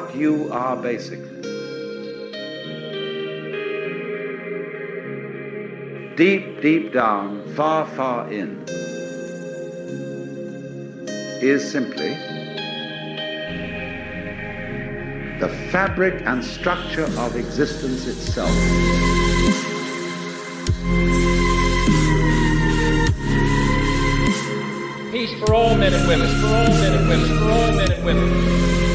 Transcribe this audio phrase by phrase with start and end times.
[0.00, 1.28] what you are basically.
[6.16, 8.64] Deep, deep down, far, far in,
[11.42, 12.14] is simply
[15.38, 18.50] the fabric and structure of existence itself.
[25.10, 28.04] Peace for all men and women, for all men and women, for all men and
[28.04, 28.89] women.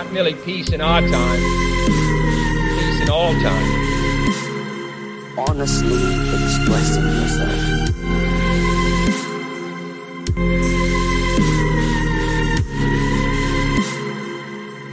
[0.00, 1.40] Not merely peace in our time,
[2.78, 3.70] peace in all time.
[5.36, 5.92] Honestly
[6.40, 7.52] expressing yourself.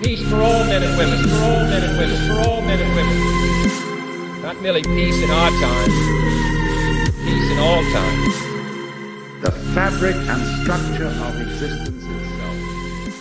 [0.04, 2.94] Peace for all men and women, for all men and women, for all men and
[2.94, 4.42] women.
[4.42, 5.90] Not merely peace in our time,
[7.24, 8.20] peace in all time.
[9.40, 11.97] The fabric and structure of existence itself.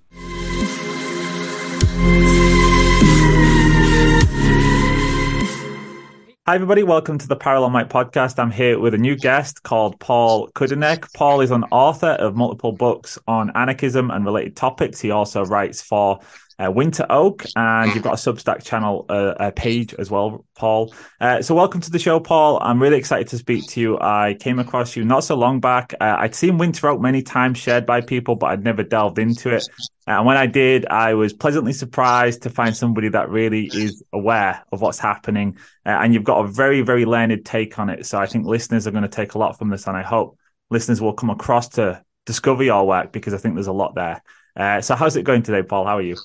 [6.47, 6.83] Hi, everybody.
[6.83, 8.37] Welcome to the Parallel Mike podcast.
[8.37, 11.11] I'm here with a new guest called Paul Cudenec.
[11.11, 15.01] Paul is an author of multiple books on anarchism and related topics.
[15.01, 16.19] He also writes for
[16.63, 20.93] uh, Winter Oak, and you've got a Substack channel uh, a page as well, Paul.
[21.19, 22.59] Uh, so, welcome to the show, Paul.
[22.61, 23.99] I'm really excited to speak to you.
[23.99, 25.93] I came across you not so long back.
[25.99, 29.53] Uh, I'd seen Winter Oak many times shared by people, but I'd never delved into
[29.53, 29.67] it.
[30.07, 34.63] And when I did, I was pleasantly surprised to find somebody that really is aware
[34.71, 35.57] of what's happening.
[35.85, 38.05] Uh, and you've got a very, very learned take on it.
[38.05, 40.37] So, I think listeners are going to take a lot from this, and I hope
[40.69, 44.23] listeners will come across to discover your work because I think there's a lot there.
[44.55, 45.85] Uh, so, how's it going today, Paul?
[45.85, 46.15] How are you?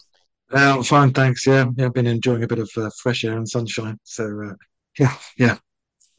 [0.51, 1.47] Uh, fine, thanks.
[1.47, 3.99] Yeah, yeah, I've been enjoying a bit of uh, fresh air and sunshine.
[4.03, 4.55] So, uh,
[4.99, 5.59] yeah, yeah.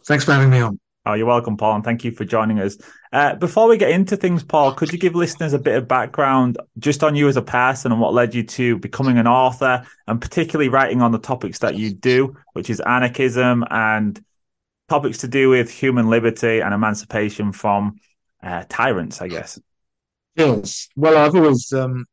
[0.05, 0.79] Thanks for having me on.
[1.05, 2.77] Oh, you're welcome, Paul, and thank you for joining us.
[3.11, 6.59] Uh, before we get into things, Paul, could you give listeners a bit of background
[6.77, 10.21] just on you as a person and what led you to becoming an author and
[10.21, 14.23] particularly writing on the topics that you do, which is anarchism and
[14.89, 17.95] topics to do with human liberty and emancipation from
[18.43, 19.59] uh, tyrants, I guess.
[20.35, 20.87] Yes.
[20.95, 22.05] Well, I've always, um,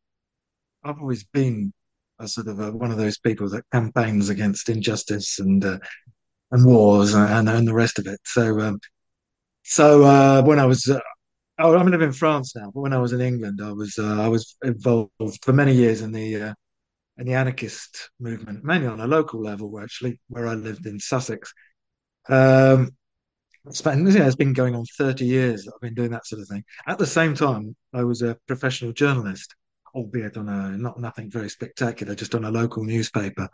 [0.83, 1.75] I've always been
[2.21, 5.79] a sort of a, one of those people that campaigns against injustice and uh,
[6.53, 8.21] and wars and, and the rest of it.
[8.25, 8.81] So, um,
[9.65, 11.01] so uh, when I was, uh,
[11.61, 14.23] oh, I live in France now, but when I was in England, I was uh,
[14.23, 15.13] I was involved
[15.45, 16.55] for many years in the uh,
[17.19, 21.53] in the anarchist movement, mainly on a local level, actually, where I lived in Sussex.
[22.29, 22.93] Um,
[23.67, 25.69] It's been, it's been going on 30 years.
[25.69, 26.65] I've been doing that sort of thing.
[26.87, 29.55] At the same time, I was a professional journalist,
[29.95, 33.49] albeit on a not nothing very spectacular, just on a local newspaper.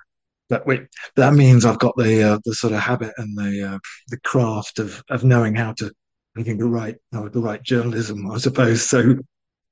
[0.49, 0.87] But we,
[1.17, 3.79] that means I've got the uh, the sort of habit and the uh,
[4.09, 5.93] the craft of of knowing how to
[6.35, 8.89] making the right the right journalism, I suppose.
[8.89, 9.17] So,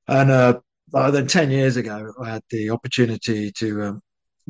[0.09, 0.61] and uh,
[0.93, 4.03] then 10 years ago, I had the opportunity to um,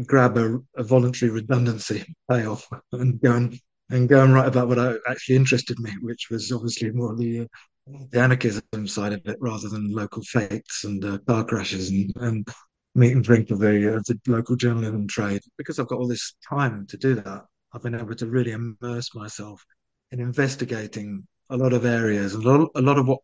[0.07, 3.59] grab a, a voluntary redundancy payoff and go and
[3.91, 4.79] and go and write about what
[5.09, 7.47] actually interested me, which was obviously more the uh,
[7.87, 12.49] the anarchism side of it rather than local fetes and uh, car crashes and, and
[12.95, 15.41] meat and drink of the, uh, the local journalism trade.
[15.59, 19.15] Because I've got all this time to do that, I've been able to really immerse
[19.15, 19.65] myself
[20.11, 23.21] in investigating a lot of areas, a lot, a lot of what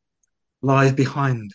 [0.63, 1.55] lies behind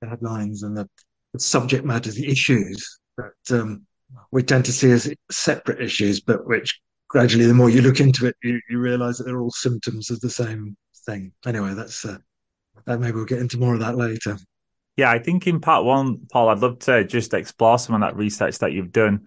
[0.00, 0.88] the headlines and the,
[1.32, 3.86] the subject matter, the issues that um,
[4.30, 8.26] we tend to see as separate issues, but which gradually, the more you look into
[8.26, 11.32] it, you, you realize that they're all symptoms of the same thing.
[11.46, 12.18] Anyway, that's uh,
[12.86, 14.38] Maybe we'll get into more of that later.
[14.96, 18.16] Yeah, I think in part one, Paul, I'd love to just explore some of that
[18.16, 19.26] research that you've done,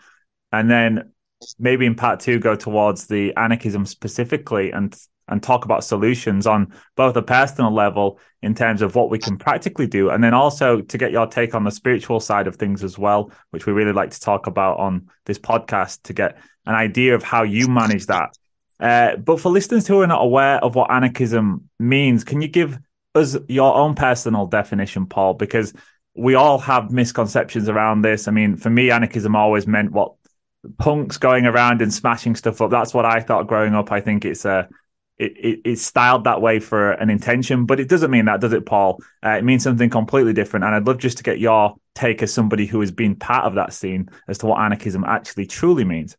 [0.51, 1.12] and then
[1.57, 4.98] maybe in part two go towards the anarchism specifically and
[5.30, 9.38] and talk about solutions on both a personal level in terms of what we can
[9.38, 12.84] practically do, and then also to get your take on the spiritual side of things
[12.84, 16.74] as well, which we really like to talk about on this podcast to get an
[16.74, 18.36] idea of how you manage that.
[18.80, 22.80] Uh, but for listeners who are not aware of what anarchism means, can you give
[23.16, 25.34] us your own personal definition, Paul?
[25.34, 25.74] Because
[26.16, 28.28] we all have misconceptions around this.
[28.28, 30.14] I mean, for me, anarchism always meant what
[30.78, 32.72] punks going around and smashing stuff up.
[32.72, 33.92] That's what I thought growing up.
[33.92, 34.68] I think it's a
[35.18, 38.54] it, it, it's styled that way for an intention, but it doesn't mean that, does
[38.54, 39.02] it, Paul?
[39.24, 40.64] Uh, it means something completely different.
[40.64, 43.56] And I'd love just to get your take as somebody who has been part of
[43.56, 46.16] that scene as to what anarchism actually truly means.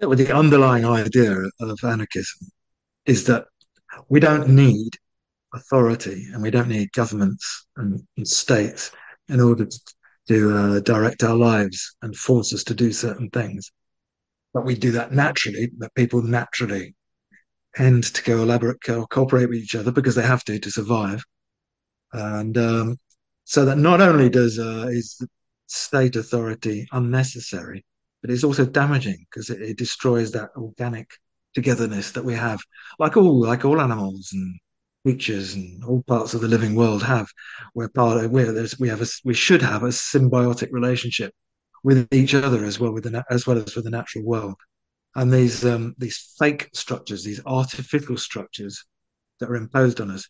[0.00, 2.48] Well, the underlying idea of anarchism
[3.04, 3.44] is that
[4.08, 4.96] we don't need
[5.54, 8.92] authority and we don't need governments and, and states
[9.28, 9.80] in order to,
[10.28, 13.70] to uh, direct our lives and force us to do certain things.
[14.52, 16.94] But we do that naturally, that people naturally
[17.74, 21.22] tend to go elaborate, co- cooperate with each other because they have to to survive.
[22.12, 22.96] And um,
[23.44, 25.20] so that not only does uh, is
[25.66, 27.84] state authority unnecessary,
[28.20, 31.08] but it's also damaging because it, it destroys that organic
[31.54, 32.60] togetherness that we have,
[32.98, 34.58] like all like all animals and
[35.02, 37.28] creatures and all parts of the living world have.
[37.74, 41.32] We're part of we're we have a we should have a symbiotic relationship
[41.82, 44.56] with each other as well with the as well as with the natural world.
[45.14, 48.84] And these um, these fake structures, these artificial structures
[49.40, 50.28] that are imposed on us,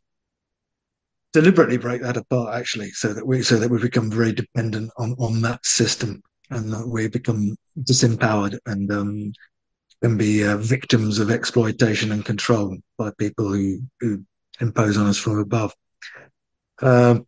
[1.33, 5.15] deliberately break that apart actually, so that we so that we become very dependent on
[5.19, 9.33] on that system and that we become disempowered and um,
[10.03, 14.25] can be uh, victims of exploitation and control by people who who
[14.61, 15.75] impose on us from above.
[16.83, 17.27] Um,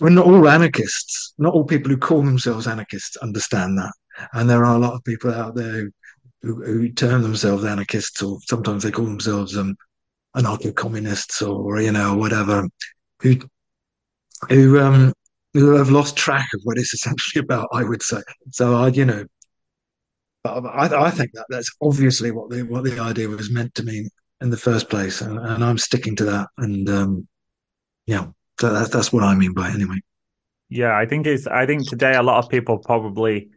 [0.00, 1.34] we're not all anarchists.
[1.38, 3.92] Not all people who call themselves anarchists understand that,
[4.32, 5.90] and there are a lot of people out there
[6.42, 9.74] who who, term themselves anarchists, or sometimes they call themselves um,
[10.36, 12.68] anarcho-communists, or you know, whatever,
[13.20, 13.36] who
[14.48, 15.12] who um,
[15.54, 17.68] who have lost track of what it's essentially about.
[17.72, 18.20] I would say.
[18.50, 19.24] So I, you know,
[20.44, 24.10] I, I think that that's obviously what the what the idea was meant to mean
[24.40, 26.48] in the first place, and, and I'm sticking to that.
[26.58, 27.28] And um,
[28.06, 28.26] yeah,
[28.60, 29.96] so that's what I mean by anyway.
[30.68, 31.46] Yeah, I think it's.
[31.46, 33.50] I think today a lot of people probably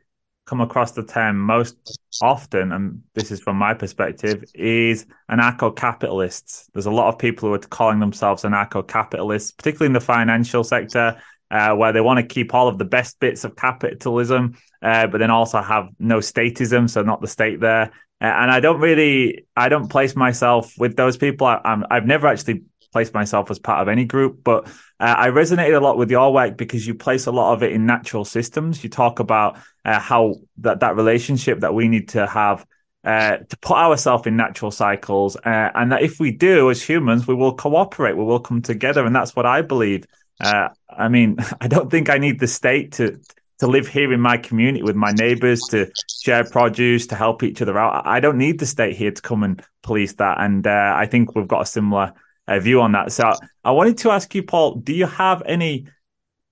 [0.46, 6.70] come across the term most often, and this is from my perspective, is anarcho-capitalists.
[6.74, 11.22] There's a lot of people who are calling themselves anarcho-capitalists, particularly in the financial sector,
[11.52, 15.20] uh, where they want to keep all of the best bits of capitalism, uh, but
[15.20, 17.92] then also have no statism, so not the state there.
[18.22, 21.48] And I don't really, I don't place myself with those people.
[21.48, 24.68] I, I've never actually placed myself as part of any group, but
[25.00, 27.72] uh, I resonated a lot with your work because you place a lot of it
[27.72, 28.84] in natural systems.
[28.84, 32.66] You talk about uh, how that that relationship that we need to have
[33.04, 37.28] uh, to put ourselves in natural cycles, uh, and that if we do as humans,
[37.28, 40.06] we will cooperate, we will come together, and that's what I believe.
[40.40, 43.20] Uh, I mean, I don't think I need the state to
[43.60, 47.62] to live here in my community with my neighbors, to share produce, to help each
[47.62, 48.06] other out.
[48.06, 51.36] I don't need the state here to come and police that, and uh, I think
[51.36, 52.14] we've got a similar
[52.48, 53.12] uh, view on that.
[53.12, 53.32] So
[53.64, 55.88] I wanted to ask you, Paul, do you have any?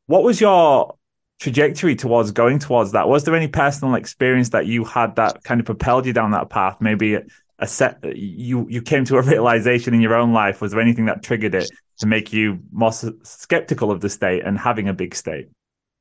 [0.06, 0.96] What was your
[1.40, 3.08] trajectory towards going towards that?
[3.08, 6.50] Was there any personal experience that you had that kind of propelled you down that
[6.50, 6.78] path?
[6.82, 7.24] Maybe a,
[7.60, 10.62] a set you you came to a realization in your own life.
[10.62, 14.58] Was there anything that triggered it to make you more skeptical of the state and
[14.58, 15.48] having a big state?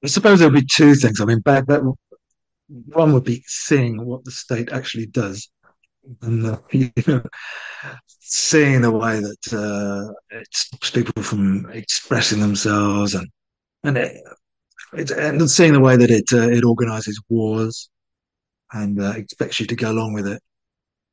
[0.05, 1.21] I suppose there would be two things.
[1.21, 1.83] I mean, back that
[2.69, 5.49] one would be seeing what the state actually does
[6.23, 7.23] and uh, you know,
[8.21, 13.29] seeing the way that uh, it stops people from expressing themselves, and
[13.85, 14.17] and it,
[14.97, 17.91] it, and seeing the way that it uh, it organises wars
[18.73, 20.43] and uh, expects you to go along with it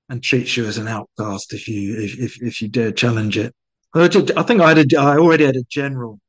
[0.09, 3.53] and treats you as an outcast if you if if, if you dare challenge it.
[3.95, 6.19] I think I had a, I already had a general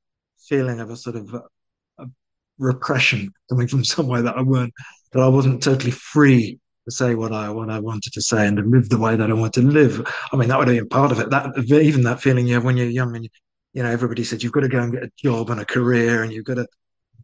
[0.49, 1.35] feeling of a sort of
[2.59, 4.73] repression coming from somewhere that I weren't
[5.13, 8.57] that I wasn't totally free to say what I what I wanted to say and
[8.57, 10.07] to live the way that I want to live.
[10.33, 11.31] I mean, that would have been part of it.
[11.31, 13.31] That even that feeling you have when you're young and you,
[13.73, 16.23] you know everybody said you've got to go and get a job and a career
[16.23, 16.67] and you've got to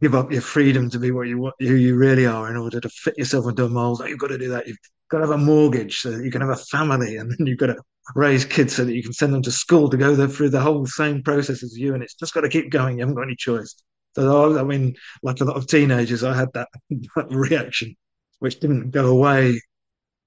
[0.01, 2.81] give up your freedom to be what you want, who you really are in order
[2.81, 4.01] to fit yourself into a mold.
[4.07, 4.67] You've got to do that.
[4.67, 4.77] You've
[5.09, 7.59] got to have a mortgage so that you can have a family, and then you've
[7.59, 7.77] got to
[8.15, 10.85] raise kids so that you can send them to school to go through the whole
[10.87, 11.93] same process as you.
[11.93, 12.97] And it's just got to keep going.
[12.97, 13.75] You haven't got any choice.
[14.15, 17.95] So I mean, like a lot of teenagers, I had that, that reaction,
[18.39, 19.59] which didn't go away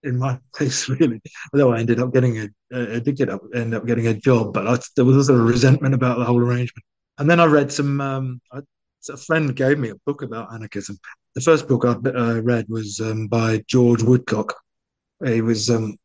[0.02, 1.20] in my case really.
[1.52, 4.66] Although I ended up getting a, did get up, end up getting a job, but
[4.66, 6.84] I, there was a resentment about the whole arrangement.
[7.18, 8.00] And then I read some.
[8.00, 8.40] Um,
[9.26, 10.98] friend gave me a book about anarchism.
[11.34, 14.54] The first book I uh, read was um, by George Woodcock.
[15.24, 15.96] He was um,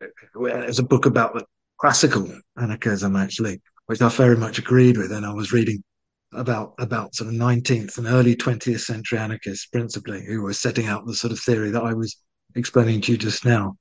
[0.00, 1.46] it was a book about
[1.78, 2.28] classical
[2.60, 5.12] anarchism actually, which I very much agreed with.
[5.12, 5.82] And I was reading
[6.34, 11.06] about about sort of 19th and early 20th century anarchists principally who were setting out
[11.06, 12.16] the sort of theory that I was
[12.54, 13.76] explaining to you just now.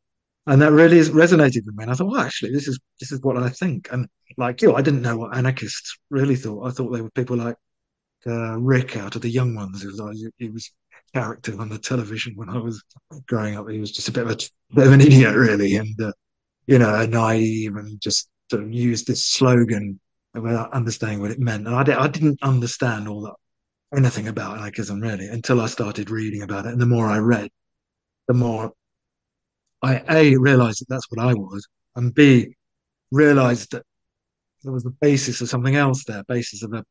[0.46, 1.84] And that really resonated with me.
[1.84, 3.88] And I thought, well, actually, this is this is what I think.
[3.92, 4.08] And
[4.38, 6.68] like you, I didn't know what anarchists really thought.
[6.68, 7.56] I thought they were people like
[8.28, 9.82] uh, Rick out of the young ones.
[9.82, 10.70] He was, he was
[11.14, 12.84] character on the television when I was
[13.28, 13.70] growing up.
[13.70, 16.12] He was just a bit of a bit of an idiot, really, and uh,
[16.68, 20.00] you know, naive, and just sort of used this slogan
[20.34, 21.68] without understanding what it meant.
[21.68, 23.36] And I, I didn't understand all that
[23.96, 26.74] anything about anarchism really until I started reading about it.
[26.74, 27.50] And the more I read,
[28.28, 28.72] the more
[29.82, 32.56] I a realized that that's what I was, and b
[33.12, 33.84] realized that
[34.64, 36.84] there was the basis of something else there, basis of a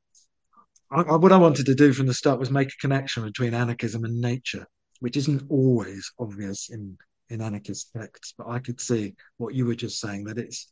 [0.90, 4.04] I, what I wanted to do from the start was make a connection between anarchism
[4.04, 4.66] and nature,
[5.00, 6.98] which isn't always obvious in
[7.30, 8.34] in anarchist texts.
[8.36, 10.70] But I could see what you were just saying that it's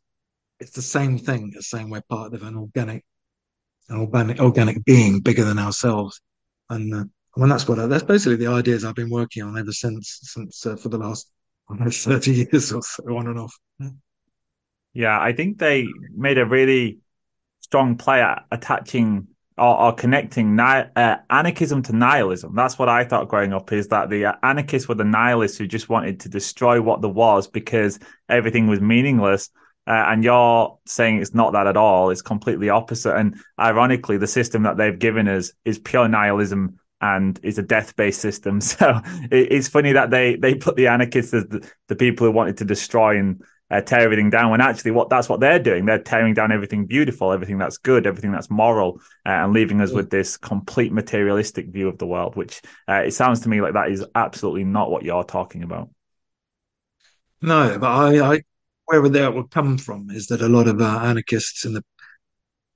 [0.61, 3.03] it's the same thing as saying we're part of an organic
[3.89, 6.21] an organic organic being bigger than ourselves,
[6.69, 7.03] and uh,
[7.33, 10.65] when that's what I, that's basically the ideas I've been working on ever since since
[10.65, 11.29] uh, for the last
[11.69, 13.57] almost thirty years or so on and off.
[14.93, 16.99] Yeah, I think they made a really
[17.61, 19.27] strong play at attaching
[19.57, 22.55] or, or connecting ni- uh, anarchism to nihilism.
[22.55, 25.67] That's what I thought growing up is that the uh, anarchists were the nihilists who
[25.67, 29.49] just wanted to destroy what there was because everything was meaningless.
[29.87, 32.11] Uh, and you're saying it's not that at all.
[32.11, 33.15] It's completely opposite.
[33.15, 38.21] And ironically, the system that they've given us is pure nihilism and is a death-based
[38.21, 38.61] system.
[38.71, 42.31] So it, it's funny that they they put the anarchists as the, the people who
[42.31, 44.51] wanted to destroy and uh, tear everything down.
[44.51, 45.85] When actually, what that's what they're doing.
[45.85, 49.91] They're tearing down everything beautiful, everything that's good, everything that's moral, uh, and leaving us
[49.91, 52.35] with this complete materialistic view of the world.
[52.35, 55.89] Which uh, it sounds to me like that is absolutely not what you're talking about.
[57.41, 58.41] No, but I, I
[58.99, 61.83] where that would come from is that a lot of uh, anarchists in the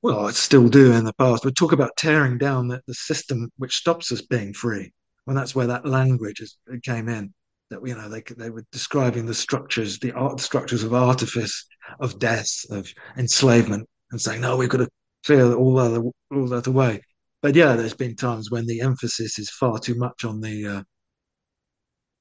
[0.02, 3.50] well, I still do in the past, would talk about tearing down the, the system
[3.58, 4.94] which stops us being free.
[5.24, 7.34] When that's where that language is, came in
[7.70, 11.66] that you know they they were describing the structures, the art structures of artifice,
[12.00, 14.90] of death, of enslavement, and saying no, we've got to
[15.26, 17.02] clear all that all that away.
[17.42, 20.84] But yeah, there's been times when the emphasis is far too much on the uh,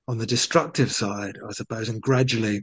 [0.08, 2.62] on the destructive side, I suppose, and gradually.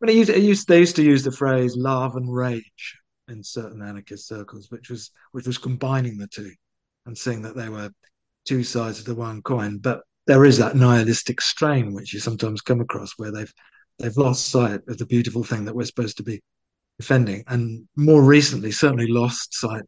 [0.00, 3.82] When I used, used, they used to use the phrase "love and rage" in certain
[3.82, 6.50] anarchist circles, which was which was combining the two
[7.04, 7.90] and saying that they were
[8.46, 9.76] two sides of the one coin.
[9.76, 13.52] But there is that nihilistic strain which you sometimes come across where they've
[13.98, 16.40] they've lost sight of the beautiful thing that we're supposed to be
[16.98, 19.84] defending, and more recently, certainly lost sight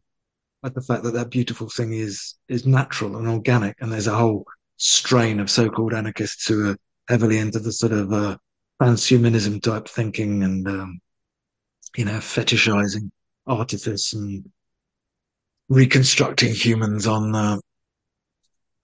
[0.61, 4.15] of the fact that that beautiful thing is is natural and organic, and there's a
[4.15, 4.45] whole
[4.77, 6.77] strain of so-called anarchists who are
[7.09, 8.37] heavily into the sort of uh,
[8.83, 10.99] transhumanism type thinking and um,
[11.95, 13.09] you know fetishizing
[13.47, 14.49] artifice and
[15.69, 17.57] reconstructing humans on uh,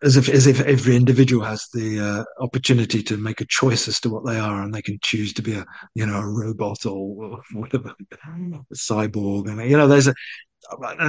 [0.01, 3.99] as if as if every individual has the uh, opportunity to make a choice as
[3.99, 5.65] to what they are, and they can choose to be a
[5.95, 10.13] you know a robot or whatever, a cyborg, and you know there's a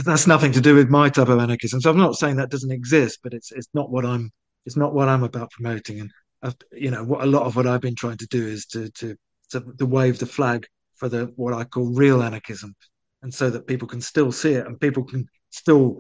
[0.05, 1.81] that's nothing to do with my type of anarchism.
[1.81, 4.31] So I'm not saying that doesn't exist, but it's it's not what I'm
[4.67, 6.01] it's not what I'm about promoting.
[6.01, 6.11] And
[6.73, 9.17] You know what a lot of what I've been trying to do is to to
[9.51, 10.67] to, to wave the flag
[10.97, 12.75] for the what I call real anarchism,
[13.23, 15.99] and so that people can still see it and people can still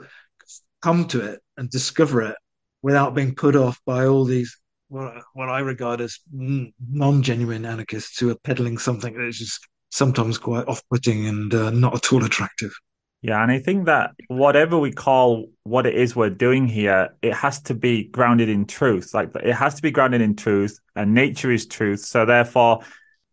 [0.82, 2.36] come to it and discover it
[2.82, 4.56] without being put off by all these
[4.88, 10.38] what, what I regard as non-genuine anarchists who are peddling something that is just sometimes
[10.38, 12.72] quite off-putting and uh, not at all attractive.
[13.22, 17.34] Yeah, and I think that whatever we call what it is we're doing here, it
[17.34, 19.12] has to be grounded in truth.
[19.12, 22.00] Like it has to be grounded in truth, and nature is truth.
[22.00, 22.80] So therefore,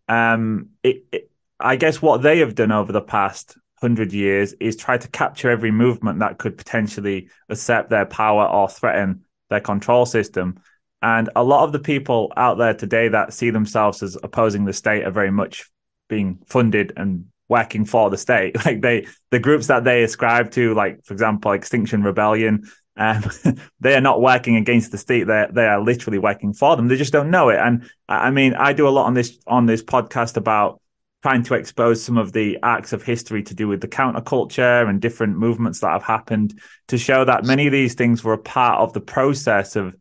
[0.10, 4.76] um, it, it, I guess what they have done over the past hundred years is
[4.76, 10.06] try to capture every movement that could potentially accept their power or threaten their control
[10.06, 10.60] system.
[11.02, 14.74] And a lot of the people out there today that see themselves as opposing the
[14.74, 15.70] state are very much
[16.10, 18.56] being funded and working for the state.
[18.66, 23.24] Like they, the groups that they ascribe to, like for example, Extinction Rebellion, um,
[23.80, 25.28] they are not working against the state.
[25.28, 26.88] They they are literally working for them.
[26.88, 27.60] They just don't know it.
[27.60, 30.82] And I mean, I do a lot on this on this podcast about
[31.24, 35.02] trying to expose some of the acts of history to do with the counterculture and
[35.02, 38.80] different movements that have happened to show that many of these things were a part
[38.80, 39.96] of the process of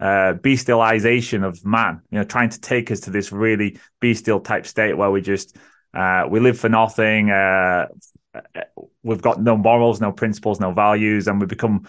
[0.00, 2.00] uh, bestialization of man.
[2.10, 5.56] You know, trying to take us to this really bestial type state where we just
[5.94, 7.30] uh, we live for nothing.
[7.30, 7.86] Uh,
[9.02, 11.88] we've got no morals, no principles, no values, and we become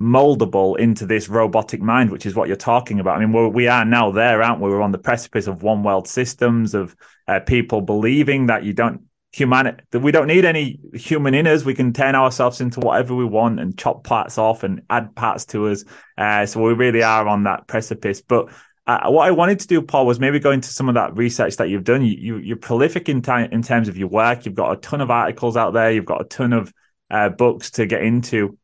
[0.00, 3.16] moldable into this robotic mind, which is what you're talking about.
[3.16, 4.70] I mean, we're, we are now there, aren't we?
[4.70, 6.94] We're on the precipice of one world systems of
[7.26, 9.02] uh, people believing that you don't
[9.32, 11.64] human that we don't need any human in us.
[11.64, 15.44] We can turn ourselves into whatever we want and chop parts off and add parts
[15.46, 15.84] to us.
[16.16, 18.22] Uh, so we really are on that precipice.
[18.22, 18.48] But
[18.86, 21.56] uh, what I wanted to do, Paul, was maybe go into some of that research
[21.56, 22.02] that you've done.
[22.02, 24.46] You, you are prolific in in terms of your work.
[24.46, 25.90] You've got a ton of articles out there.
[25.90, 26.72] You've got a ton of
[27.10, 28.56] uh, books to get into,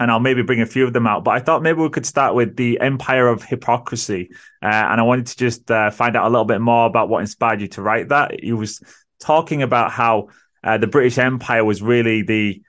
[0.00, 1.22] and I'll maybe bring a few of them out.
[1.22, 4.30] But I thought maybe we could start with the Empire of Hypocrisy,
[4.62, 7.20] uh, and I wanted to just uh, find out a little bit more about what
[7.20, 8.42] inspired you to write that.
[8.42, 8.82] You was
[9.20, 10.28] talking about how
[10.64, 12.62] uh, the British Empire was really the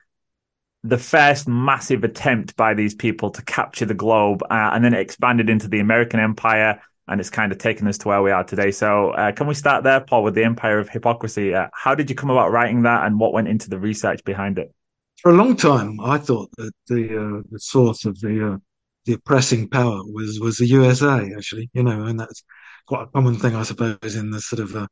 [0.84, 5.00] the first massive attempt by these people to capture the globe, uh, and then it
[5.00, 8.44] expanded into the American Empire, and it's kind of taken us to where we are
[8.44, 8.72] today.
[8.72, 11.54] So, uh, can we start there, Paul, with the Empire of Hypocrisy?
[11.54, 14.60] Uh, how did you come about writing that, and what went into the research behind
[14.60, 14.74] it?
[15.22, 18.58] For a long time, I thought that the uh, the source of the uh,
[19.06, 21.32] the oppressing power was was the USA.
[21.36, 22.44] Actually, you know, and that's
[22.86, 24.88] quite a common thing, I suppose, in the sort of uh,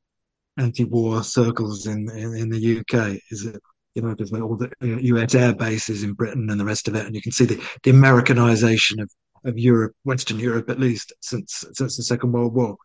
[0.57, 3.19] anti-war circles in, in, in the UK.
[3.29, 3.61] Is that
[3.95, 7.05] you know, there's all the US air bases in Britain and the rest of it,
[7.05, 9.09] and you can see the, the Americanization of,
[9.45, 12.75] of Europe, Western Europe at least, since since the Second World War.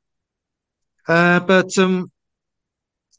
[1.08, 2.10] Uh, but um,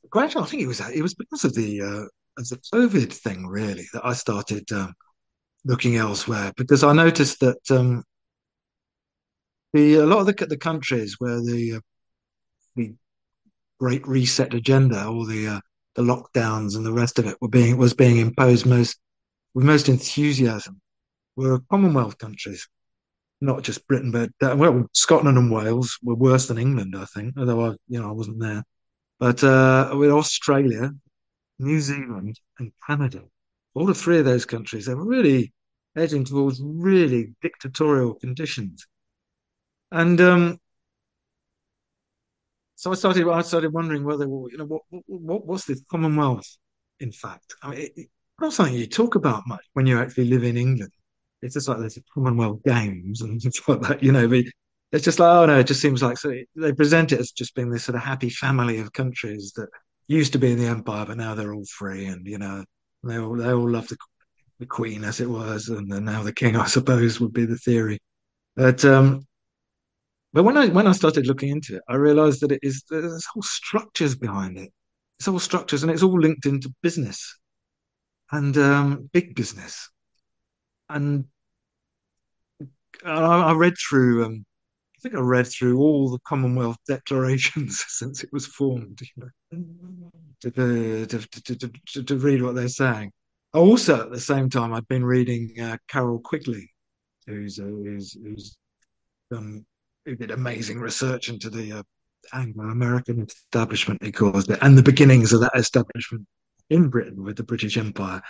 [0.10, 2.06] gradually, I think it was it was because of the uh,
[2.38, 4.93] of the COVID thing really that I started um,
[5.65, 8.04] looking elsewhere because I noticed that um,
[9.73, 11.80] the a lot of the the countries where the uh,
[12.77, 12.95] the
[13.82, 15.60] Great Reset agenda or the uh,
[15.95, 18.97] the lockdowns and the rest of it were being was being imposed most
[19.54, 20.82] with most enthusiasm
[21.36, 22.67] were Commonwealth countries,
[23.39, 27.36] not just Britain, but uh, well, Scotland and Wales were worse than England, I think.
[27.38, 28.63] Although I, you know, I wasn't there,
[29.19, 30.91] but uh, with Australia,
[31.60, 33.23] New Zealand, and Canada,
[33.73, 35.54] all the three of those countries, they were really
[35.95, 38.86] edging towards really dictatorial conditions,
[39.91, 40.60] and um,
[42.82, 46.58] so I started, I started wondering whether, you know, what, what what's the Commonwealth?
[47.00, 50.26] In fact, I mean, it, it's not something you talk about much when you actually
[50.26, 50.91] live in England.
[51.44, 54.28] It's just like there's a Commonwealth Games and stuff like that, you know.
[54.28, 54.46] But
[54.91, 57.54] it's just like, oh no, it just seems like so they present it as just
[57.54, 59.70] being this sort of happy family of countries that
[60.08, 62.65] used to be in the empire, but now they're all free, and you know,
[63.04, 63.98] they all they all love the
[64.58, 68.00] the Queen as it was, and now the King, I suppose, would be the theory.
[68.56, 69.28] But um,
[70.34, 73.26] but when I when I started looking into it, I realized that it is there's
[73.26, 74.72] whole structures behind it.
[75.20, 77.38] It's all structures, and it's all linked into business
[78.32, 79.89] and um, big business.
[80.89, 81.26] And
[83.06, 84.26] I, I read through.
[84.26, 84.46] Um,
[84.96, 90.12] I think I read through all the Commonwealth declarations since it was formed, you know,
[90.41, 90.52] to,
[91.08, 93.12] to, to, to, read what they're saying.
[93.54, 96.72] Also, at the same time, I've been reading uh, Carroll Quigley,
[97.26, 98.58] who's uh, who's who's
[99.32, 99.65] done
[100.05, 101.83] who did amazing research into the uh,
[102.33, 106.25] Anglo-American establishment, he calls it, and the beginnings of that establishment
[106.69, 108.21] in Britain with the British Empire,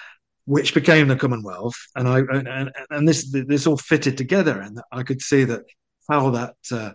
[0.45, 1.75] which became the Commonwealth.
[1.95, 5.61] And I and, and this this all fitted together, and I could see that
[6.09, 6.91] how that uh,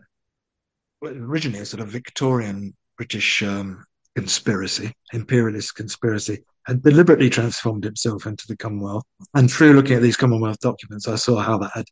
[1.04, 3.84] originally a sort of Victorian British um,
[4.14, 9.04] conspiracy, imperialist conspiracy, had deliberately transformed itself into the Commonwealth.
[9.34, 11.86] And through looking at these Commonwealth documents, I saw how that had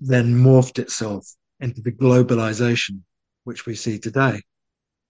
[0.00, 1.28] then morphed itself
[1.60, 3.00] into the globalization
[3.44, 4.42] which we see today.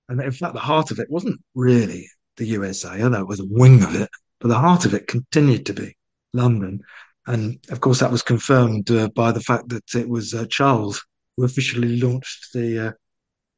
[0.09, 3.47] And in fact, the heart of it wasn't really the USA, although it was a
[3.49, 4.09] wing of it,
[4.41, 5.97] but the heart of it continued to be
[6.33, 6.81] London.
[7.27, 11.05] And of course, that was confirmed uh, by the fact that it was uh, Charles
[11.37, 12.93] who officially launched the uh,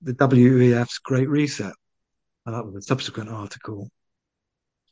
[0.03, 1.72] the WEF's Great Reset.
[2.46, 3.88] And that was a subsequent article.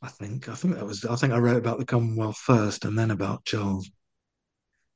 [0.01, 2.97] I think I think that was I think I wrote about the Commonwealth first and
[2.97, 3.89] then about Charles.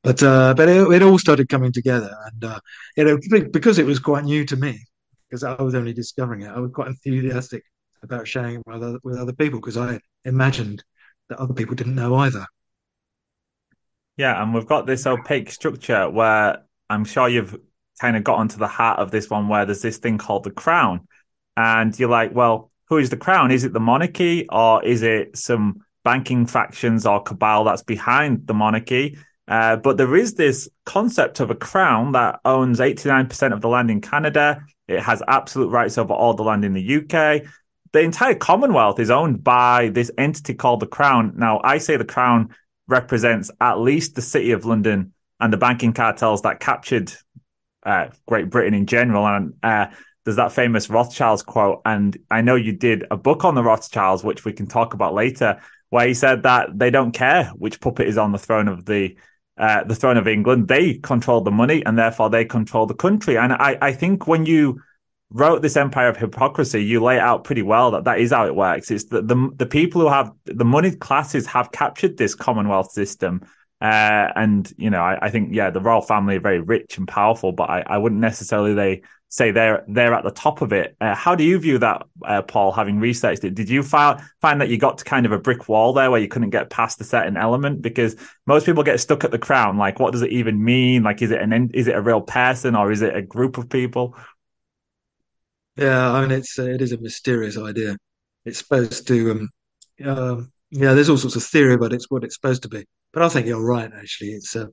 [0.04, 2.60] But uh, but it, it, all started coming together, and uh,
[2.98, 3.18] you know
[3.52, 4.84] because it was quite new to me,
[5.30, 6.50] because I was only discovering it.
[6.50, 7.64] I was quite enthusiastic
[8.04, 10.84] about sharing it with other, with other people because I imagined
[11.30, 12.46] that other people didn't know either.
[14.18, 17.58] Yeah, and we've got this opaque structure where I'm sure you've
[18.00, 20.52] kind of got onto the heart of this one where there's this thing called the
[20.52, 21.08] crown.
[21.56, 23.52] And you're like, well, who is the crown?
[23.52, 28.54] Is it the monarchy or is it some banking factions or cabal that's behind the
[28.54, 29.18] monarchy?
[29.48, 33.92] Uh, but there is this concept of a crown that owns 89% of the land
[33.92, 34.64] in Canada.
[34.88, 37.44] It has absolute rights over all the land in the UK.
[37.92, 41.34] The entire Commonwealth is owned by this entity called the Crown.
[41.36, 42.56] Now, I say the Crown
[42.88, 47.14] represents at least the City of London and the banking cartels that captured
[47.86, 49.28] uh, Great Britain in general.
[49.28, 49.88] And uh,
[50.24, 51.82] there's that famous Rothschilds quote.
[51.86, 55.14] And I know you did a book on the Rothschilds, which we can talk about
[55.14, 58.86] later, where he said that they don't care which puppet is on the throne of
[58.86, 59.16] the
[59.58, 60.68] uh, the throne of England.
[60.68, 63.38] They control the money, and therefore they control the country.
[63.38, 64.82] And I, I think when you
[65.32, 68.56] wrote this Empire of Hypocrisy, you lay out pretty well that that is how it
[68.56, 68.92] works.
[68.92, 73.42] It's that the, the people who have the moneyed classes have captured this Commonwealth system.
[73.82, 77.08] Uh, and you know, I, I, think yeah, the royal family are very rich and
[77.08, 79.02] powerful, but I, I wouldn't necessarily they
[79.34, 80.96] say they're they're at the top of it.
[81.02, 82.72] Uh, how do you view that, uh, Paul?
[82.72, 85.68] Having researched it, did you find find that you got to kind of a brick
[85.68, 87.82] wall there where you couldn't get past a certain element?
[87.82, 89.78] Because most people get stuck at the crown.
[89.78, 91.02] Like, what does it even mean?
[91.02, 93.70] Like, is it an is it a real person or is it a group of
[93.70, 94.16] people?
[95.76, 97.98] Yeah, I mean it's it is a mysterious idea.
[98.46, 99.50] It's supposed to um,
[100.06, 102.86] um yeah, there's all sorts of theory but it's what it's supposed to be.
[103.14, 103.92] But I think you're right.
[103.94, 104.70] Actually, it's a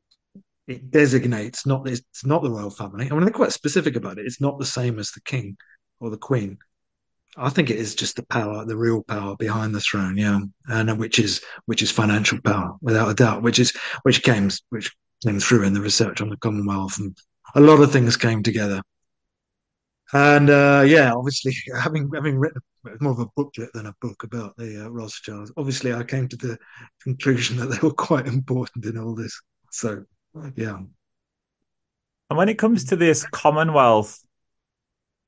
[0.66, 3.06] it designates not it's not the royal family.
[3.10, 4.26] I mean they're quite specific about it.
[4.26, 5.56] It's not the same as the king
[6.00, 6.58] or the queen.
[7.36, 10.90] I think it is just the power, the real power behind the throne, yeah, and
[10.90, 13.72] uh, which is which is financial power, without a doubt, which is
[14.02, 17.16] which came which came through in the research on the Commonwealth, and
[17.54, 18.82] a lot of things came together.
[20.12, 22.60] And uh, yeah, obviously, having having written
[23.00, 26.36] more of a booklet than a book about the uh, Rothschilds, obviously, I came to
[26.36, 26.58] the
[27.02, 29.40] conclusion that they were quite important in all this.
[29.70, 30.04] So,
[30.56, 30.78] yeah.
[32.30, 34.20] And when it comes to this Commonwealth,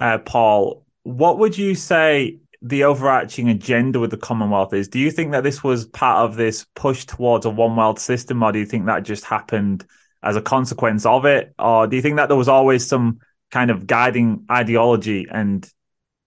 [0.00, 4.88] uh, Paul, what would you say the overarching agenda with the Commonwealth is?
[4.88, 8.42] Do you think that this was part of this push towards a one world system,
[8.42, 9.84] or do you think that just happened
[10.22, 13.18] as a consequence of it, or do you think that there was always some
[13.52, 15.68] kind of guiding ideology and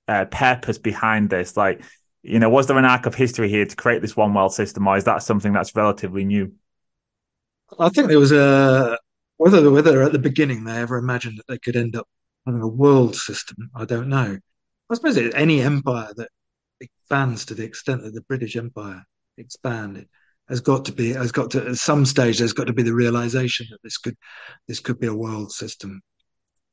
[0.08, 1.58] uh, purpose behind this?
[1.58, 1.84] Like,
[2.24, 4.88] you know, was there an arc of history here to create this one world system,
[4.88, 6.54] or is that something that's relatively new?
[7.78, 8.98] I think there was a
[9.38, 12.08] whether whether at the beginning they ever imagined that they could end up
[12.46, 13.70] having a world system.
[13.76, 14.38] I don't know.
[14.90, 16.30] I suppose any empire that
[16.80, 19.04] expands to the extent that the British Empire
[19.38, 20.08] expanded
[20.48, 22.94] has got to be has got to at some stage there's got to be the
[22.94, 24.16] realization that this could
[24.68, 26.02] this could be a world system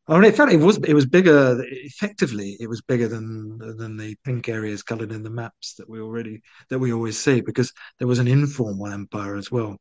[0.09, 1.63] I mean, in fact, it was it was bigger.
[1.69, 6.01] Effectively, it was bigger than than the pink areas coloured in the maps that we
[6.01, 9.79] already that we always see, because there was an informal empire as well,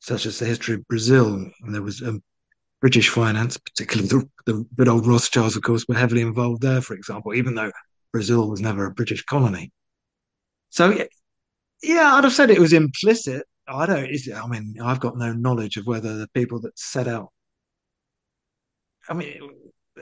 [0.00, 2.22] such as the history of Brazil, and there was um,
[2.80, 6.80] British finance, particularly the, the good old Rothschilds, of course, were heavily involved there.
[6.80, 7.72] For example, even though
[8.12, 9.72] Brazil was never a British colony.
[10.70, 11.06] So,
[11.82, 13.44] yeah, I'd have said it was implicit.
[13.66, 14.08] I don't.
[14.34, 17.30] I mean, I've got no knowledge of whether the people that set out
[19.08, 19.50] I mean,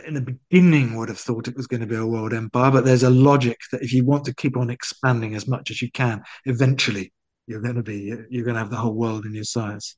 [0.06, 2.84] in the beginning would have thought it was going to be a world empire, but
[2.84, 5.90] there's a logic that if you want to keep on expanding as much as you
[5.90, 7.12] can, eventually
[7.46, 9.96] you're going to be you're going to have the whole world in your sights.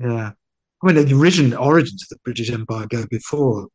[0.00, 0.32] Yeah,
[0.82, 3.68] I mean the origin origins of the British Empire go before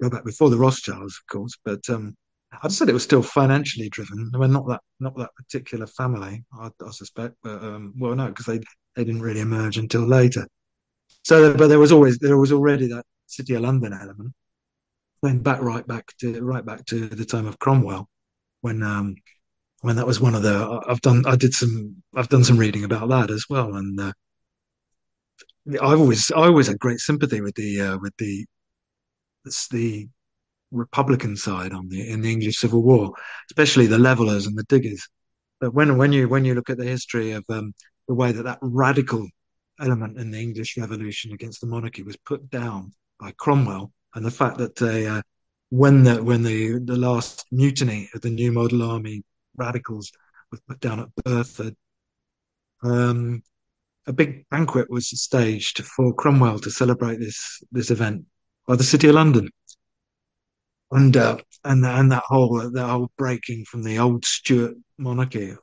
[0.00, 2.16] go back before the Rothschilds, of course, but um,
[2.62, 4.30] I'd said it was still financially driven.
[4.34, 8.28] I mean, not that not that particular family, I, I suspect, but um, well, no,
[8.28, 8.58] because they
[8.94, 10.46] they didn't really emerge until later.
[11.24, 14.32] So, but there was always there was already that City of London element,
[15.22, 18.08] going back right back to right back to the time of Cromwell,
[18.60, 19.16] when um,
[19.82, 22.84] when that was one of the I've done I did some I've done some reading
[22.84, 24.12] about that as well, and uh,
[25.82, 28.46] I've always I always had great sympathy with the uh, with the
[29.70, 30.08] the
[30.70, 33.12] Republican side on the in the English Civil War,
[33.50, 35.06] especially the levelers and the diggers.
[35.60, 37.72] But when when you when you look at the history of um,
[38.06, 39.26] the way that that radical
[39.80, 44.30] element in the English Revolution against the monarchy was put down by Cromwell, and the
[44.30, 45.22] fact that they, uh,
[45.70, 49.22] when the when the the last mutiny of the New Model Army
[49.56, 50.12] radicals
[50.50, 51.76] was put down at Burford,
[52.82, 53.42] um,
[54.06, 58.24] a big banquet was staged for Cromwell to celebrate this this event
[58.66, 59.50] by the City of London,
[60.90, 65.54] and uh, and and that whole that whole breaking from the old Stuart monarchy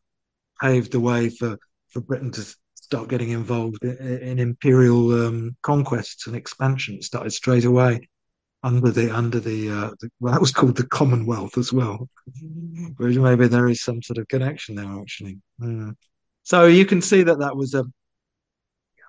[0.61, 1.57] paved the way for
[1.89, 6.95] for Britain to start getting involved in, imperial um, conquests and expansion.
[6.95, 8.07] It started straight away
[8.61, 12.07] under the under the, uh, the, well, that was called the Commonwealth as well.
[12.97, 15.39] Whereas maybe there is some sort of connection there actually.
[15.59, 15.95] Mm.
[16.43, 17.85] So you can see that that was a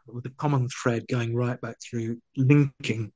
[0.07, 3.13] with a common thread going right back through linking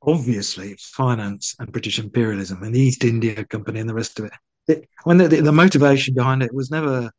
[0.00, 4.32] obviously finance and British imperialism and the East India Company and the rest of it.
[4.68, 7.10] it when the, the, the, motivation behind it was never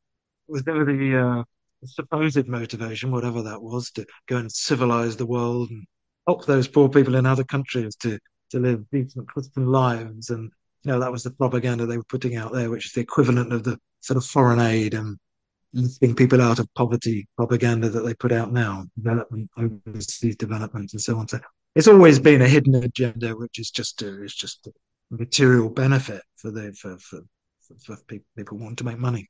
[0.47, 1.43] was never the uh,
[1.87, 5.85] supposed motivation, whatever that was, to go and civilize the world and
[6.27, 8.19] help those poor people in other countries to
[8.51, 10.29] to live decent Christian lives.
[10.29, 10.51] And
[10.83, 13.53] you know that was the propaganda they were putting out there, which is the equivalent
[13.53, 15.17] of the sort of foreign aid and
[15.73, 21.01] lifting people out of poverty propaganda that they put out now, development, overseas development, and
[21.01, 21.27] so on.
[21.27, 21.39] So
[21.75, 24.71] it's always been a hidden agenda, which is just a, it's just a
[25.11, 27.21] material benefit for the for for,
[27.83, 29.29] for, people, people want to make money.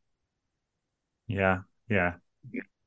[1.28, 2.16] Yeah, yeah.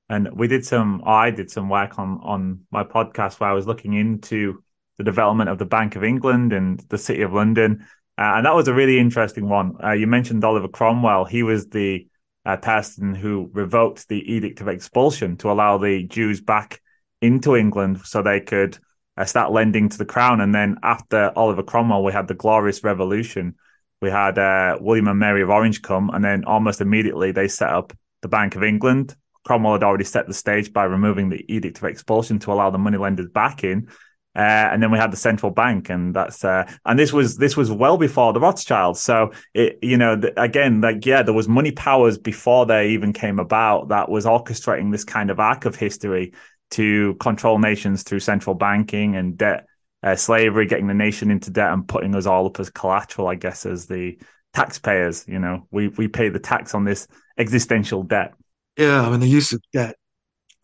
[0.09, 3.67] And we did some, I did some work on on my podcast where I was
[3.67, 4.63] looking into
[4.97, 8.55] the development of the Bank of England and the City of London, uh, and that
[8.55, 9.77] was a really interesting one.
[9.83, 12.09] Uh, you mentioned Oliver Cromwell; he was the
[12.45, 16.81] uh, person who revoked the Edict of Expulsion to allow the Jews back
[17.21, 18.79] into England so they could
[19.19, 20.41] uh, start lending to the crown.
[20.41, 23.57] And then after Oliver Cromwell, we had the Glorious Revolution.
[24.01, 27.69] We had uh, William and Mary of Orange come, and then almost immediately they set
[27.69, 27.93] up
[28.23, 29.15] the Bank of England.
[29.49, 32.77] Cromwell had already set the stage by removing the Edict of Expulsion to allow the
[32.77, 33.89] moneylenders back in.
[34.37, 37.57] Uh, and then we had the central bank, and that's uh, and this was this
[37.57, 39.01] was well before the Rothschilds.
[39.01, 43.39] So it you know again like yeah there was money powers before they even came
[43.39, 46.35] about that was orchestrating this kind of arc of history
[46.73, 49.65] to control nations through central banking and debt,
[50.03, 53.35] uh, slavery, getting the nation into debt and putting us all up as collateral, I
[53.35, 54.19] guess, as the
[54.53, 55.25] taxpayers.
[55.27, 57.09] You know, we, we pay the tax on this
[57.39, 58.35] existential debt.
[58.79, 59.97] Yeah, I mean, the use of debt.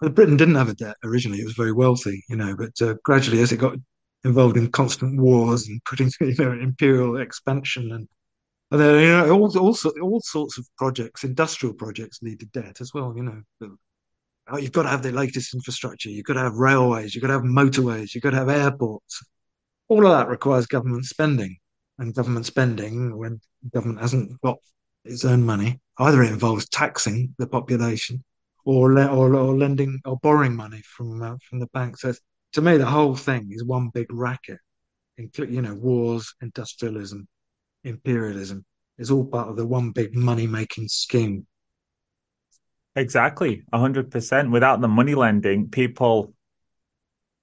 [0.00, 2.55] Britain didn't have a debt originally; it was very wealthy, you know.
[2.57, 3.77] But uh, gradually, as it got
[4.24, 8.09] involved in constant wars and putting, you know, imperial expansion and
[8.70, 12.92] and then you know all all, all sorts of projects, industrial projects, needed debt as
[12.94, 13.14] well.
[13.16, 13.77] You know,
[14.48, 16.09] oh, you've got to have the latest infrastructure.
[16.09, 17.14] You've got to have railways.
[17.14, 18.14] You've got to have motorways.
[18.14, 19.22] You've got to have airports.
[19.88, 21.57] All of that requires government spending.
[21.98, 23.40] And government spending, when
[23.72, 24.59] government hasn't got
[25.04, 28.24] its own money, either it involves taxing the population
[28.64, 31.98] or or, or lending or borrowing money from uh, from the bank.
[31.98, 32.14] So
[32.54, 34.58] to me, the whole thing is one big racket.
[35.16, 37.28] Include, you know, wars, industrialism,
[37.84, 38.64] imperialism
[38.98, 41.46] is all part of the one big money making scheme
[42.96, 44.50] Exactly, hundred percent.
[44.50, 46.32] Without the money lending, people,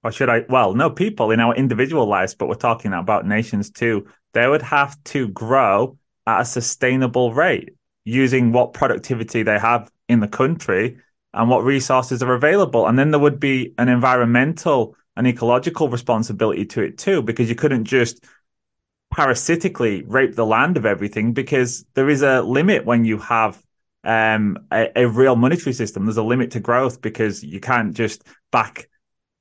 [0.02, 0.44] or should I?
[0.48, 4.06] Well, no, people in our individual lives, but we're talking about nations too.
[4.32, 10.20] They would have to grow at a sustainable rate using what productivity they have in
[10.20, 10.98] the country
[11.34, 16.64] and what resources are available, and then there would be an environmental and ecological responsibility
[16.64, 18.24] to it too, because you couldn't just
[19.12, 23.62] parasitically rape the land of everything because there is a limit when you have
[24.04, 26.06] um, a, a, real monetary system.
[26.06, 28.88] There's a limit to growth because you can't just back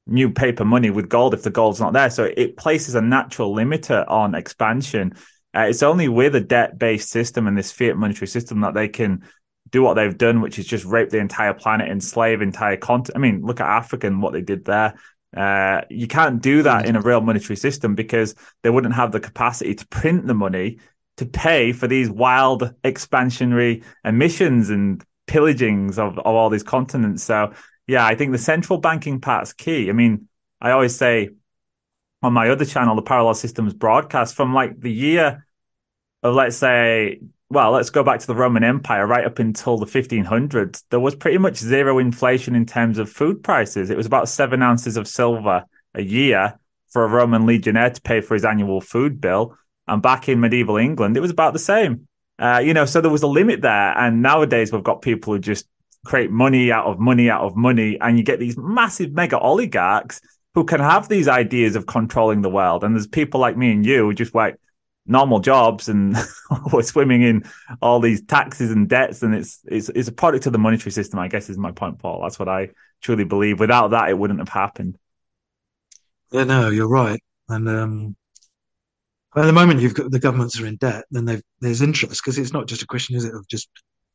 [0.05, 2.09] new paper money with gold if the gold's not there.
[2.09, 5.13] So it places a natural limiter on expansion.
[5.55, 8.87] Uh, it's only with a debt based system and this fiat monetary system that they
[8.87, 9.23] can
[9.69, 13.17] do what they've done, which is just rape the entire planet, enslave entire continent.
[13.17, 14.95] I mean, look at Africa and what they did there.
[15.35, 19.19] Uh, you can't do that in a real monetary system because they wouldn't have the
[19.19, 20.79] capacity to print the money
[21.17, 27.23] to pay for these wild expansionary emissions and pillagings of, of all these continents.
[27.23, 27.53] So
[27.87, 29.89] yeah, I think the central banking part's key.
[29.89, 30.27] I mean,
[30.59, 31.29] I always say
[32.21, 35.45] on my other channel, the Parallel Systems broadcast, from like the year
[36.23, 39.85] of let's say, well, let's go back to the Roman Empire, right up until the
[39.85, 43.89] 1500s, there was pretty much zero inflation in terms of food prices.
[43.89, 46.57] It was about seven ounces of silver a year
[46.91, 49.57] for a Roman legionnaire to pay for his annual food bill.
[49.87, 52.07] And back in medieval England, it was about the same.
[52.37, 53.97] Uh, you know, so there was a limit there.
[53.97, 55.67] And nowadays we've got people who just
[56.05, 57.97] create money out of money out of money.
[57.99, 60.21] And you get these massive mega oligarchs
[60.53, 62.83] who can have these ideas of controlling the world.
[62.83, 64.59] And there's people like me and you who just work
[65.05, 66.15] normal jobs and
[66.73, 67.43] we're swimming in
[67.81, 69.23] all these taxes and debts.
[69.23, 71.99] And it's, it's, it's a product of the monetary system, I guess is my point,
[71.99, 72.21] Paul.
[72.21, 72.69] That's what I
[73.01, 73.59] truly believe.
[73.59, 74.97] Without that, it wouldn't have happened.
[76.31, 77.21] Yeah, no, you're right.
[77.49, 78.15] And, um,
[79.33, 82.51] at the moment you've got the governments are in debt, then there's interest because it's
[82.51, 83.69] not just a question, is it, of just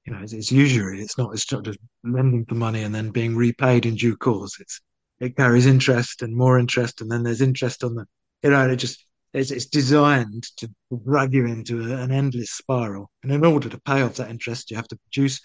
[0.06, 1.00] you know, it's, it's usury.
[1.00, 1.32] It's not.
[1.34, 4.58] It's not just lending for money and then being repaid in due course.
[4.60, 4.80] It's
[5.20, 8.06] it carries interest and more interest, and then there's interest on the
[8.42, 10.70] you know, it just it's, it's designed to
[11.04, 13.10] drag you into an endless spiral.
[13.22, 15.40] And in order to pay off that interest, you have to produce,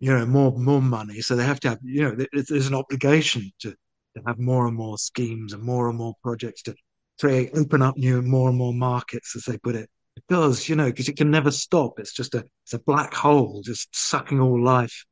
[0.00, 1.20] you know, more more money.
[1.20, 4.76] So they have to have, you know, there's an obligation to, to have more and
[4.76, 6.74] more schemes and more and more projects to
[7.20, 9.88] create, open up new more and more markets, as they put it.
[10.28, 11.98] Does, you know, because it can never stop.
[11.98, 15.04] It's just a it's a black hole, just sucking all life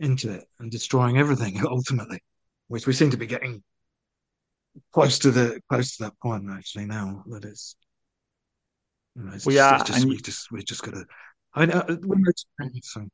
[0.00, 2.20] into it and destroying everything ultimately,
[2.68, 3.62] which we seem to be getting
[4.92, 7.74] close to the close to that point actually now that it's
[9.16, 11.04] you know, it's we just, are, it's just and we just we just gotta
[11.54, 11.96] I mean uh,
[12.82, 13.06] so,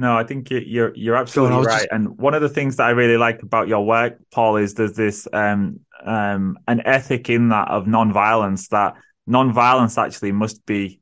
[0.00, 1.80] No, I think you're you're absolutely on, right.
[1.80, 1.88] just...
[1.92, 4.94] And one of the things that I really like about your work, Paul, is there's
[4.94, 8.68] this um, um, an ethic in that of non-violence.
[8.68, 8.94] That
[9.26, 10.99] non-violence actually must be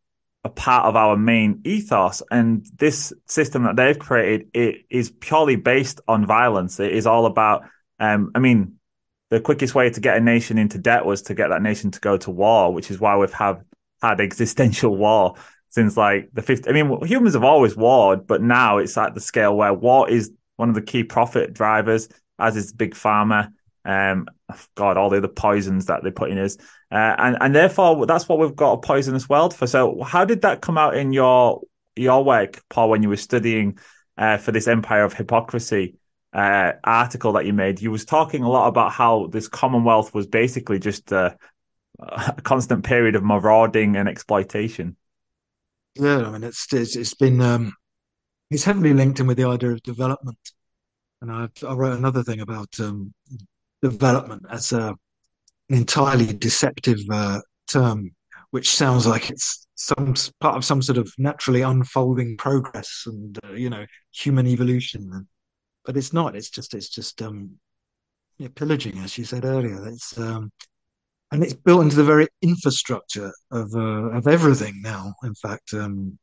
[0.49, 2.23] a part of our main ethos.
[2.31, 6.81] And this system that they've created, it is purely based on violence.
[6.81, 7.65] It is all about.
[8.01, 8.77] Um, I mean,
[9.31, 12.01] the quickest way to get a nation into debt was to get that nation to
[12.01, 13.63] go to war, which is why we've have
[14.01, 15.35] had existential war
[15.71, 19.21] since like the 50 I mean humans have always warred but now it's at the
[19.21, 22.09] scale where war is one of the key profit drivers
[22.39, 23.53] as is big pharma
[23.85, 24.27] um
[24.77, 26.57] god all the other poisons that they put in us
[26.90, 29.66] uh, and and therefore that's what we've got a poisonous world for.
[29.66, 31.62] So how did that come out in your
[31.96, 33.79] your work Paul when you were studying
[34.16, 35.96] uh, for this empire of hypocrisy
[36.33, 37.83] uh, article that you made?
[37.83, 41.37] You was talking a lot about how this commonwealth was basically just a,
[41.98, 44.96] a constant period of marauding and exploitation.
[45.94, 47.74] Yeah, I mean, it's it's, it's been um,
[48.51, 50.38] it's heavily linked in with the idea of development,
[51.20, 53.12] and I, I wrote another thing about um,
[53.83, 54.96] development as a,
[55.69, 58.11] an entirely deceptive uh, term,
[58.51, 63.53] which sounds like it's some part of some sort of naturally unfolding progress and uh,
[63.53, 65.27] you know human evolution,
[65.85, 66.37] but it's not.
[66.37, 67.59] It's just it's just um,
[68.39, 69.87] yeah, pillaging, as you said earlier.
[69.89, 70.51] It's um,
[71.31, 75.15] and it's built into the very infrastructure of uh, of everything now.
[75.23, 76.19] In fact, um,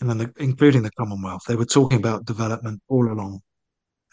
[0.00, 3.40] and then the, including the Commonwealth, they were talking about development all along,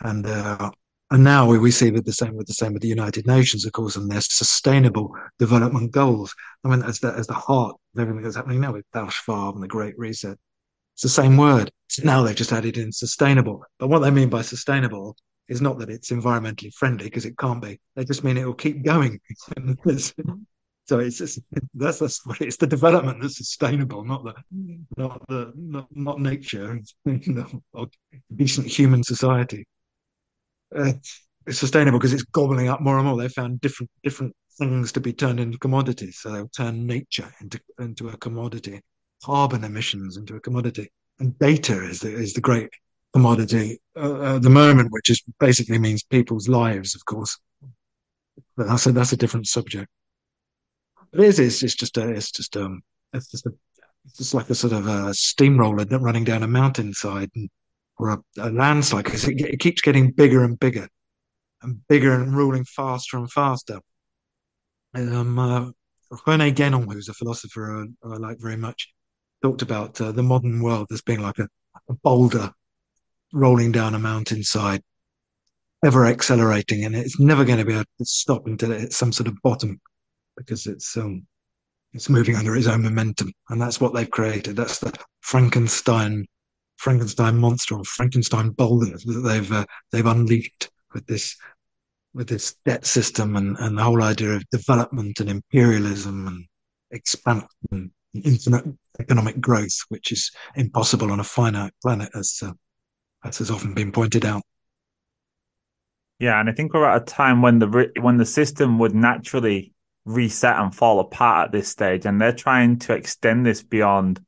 [0.01, 0.71] and uh,
[1.11, 3.71] and now we, see with the same with the same with the United Nations, of
[3.71, 6.35] course, and their sustainable development goals.
[6.63, 9.55] I mean, as the as the heart of everything that's happening now with Klaus Schwab
[9.55, 10.37] and the Great Reset.
[10.93, 11.71] It's the same word.
[11.87, 13.63] So now they've just added in sustainable.
[13.79, 15.15] But what they mean by sustainable
[15.47, 17.79] is not that it's environmentally friendly because it can't be.
[17.95, 19.19] They just mean it will keep going.
[19.87, 21.39] so it's just,
[21.73, 24.33] that's that's what it's the development that's sustainable, not the
[24.95, 26.79] not the not, not nature,
[27.73, 27.87] or
[28.35, 29.65] decent human society.
[30.75, 30.93] Uh,
[31.47, 33.17] it's sustainable because it's gobbling up more and more.
[33.17, 36.19] They found different different things to be turned into commodities.
[36.19, 38.81] So they'll turn nature into into a commodity,
[39.23, 42.69] carbon emissions into a commodity, and data is the is the great
[43.13, 47.37] commodity uh, at the moment, which is basically means people's lives, of course.
[48.55, 49.89] But that's a that's a different subject.
[51.13, 51.39] It is.
[51.39, 52.09] It's, it's just a.
[52.09, 52.81] It's just um.
[53.13, 53.53] It's just a.
[54.05, 57.49] It's just like a sort of a steamroller running down a mountainside and,
[57.99, 60.87] or a, a landslide because it, it keeps getting bigger and bigger
[61.61, 63.79] and bigger and ruling faster and faster.
[64.95, 65.71] Um, uh,
[66.25, 68.91] Rene Guénon, who's a philosopher I, I like very much,
[69.43, 71.47] talked about uh, the modern world as being like a,
[71.89, 72.51] a boulder
[73.33, 74.81] rolling down a mountainside,
[75.85, 79.11] ever accelerating, and it's never going to be able to stop until it hits some
[79.11, 79.79] sort of bottom
[80.37, 81.27] because it's um
[81.93, 84.55] it's moving under its own momentum, and that's what they've created.
[84.55, 86.25] That's the Frankenstein
[86.79, 91.35] Frankenstein monster or Frankenstein boulder that they've uh, they've unleashed with this
[92.13, 96.45] with this debt system and, and the whole idea of development and imperialism and
[96.91, 98.65] expansion, infinite
[98.99, 102.53] economic growth, which is impossible on a finite planet, as uh,
[103.25, 104.41] as has often been pointed out.
[106.17, 109.73] Yeah, and I think we're at a time when the when the system would naturally
[110.05, 114.21] reset and fall apart at this stage, and they're trying to extend this beyond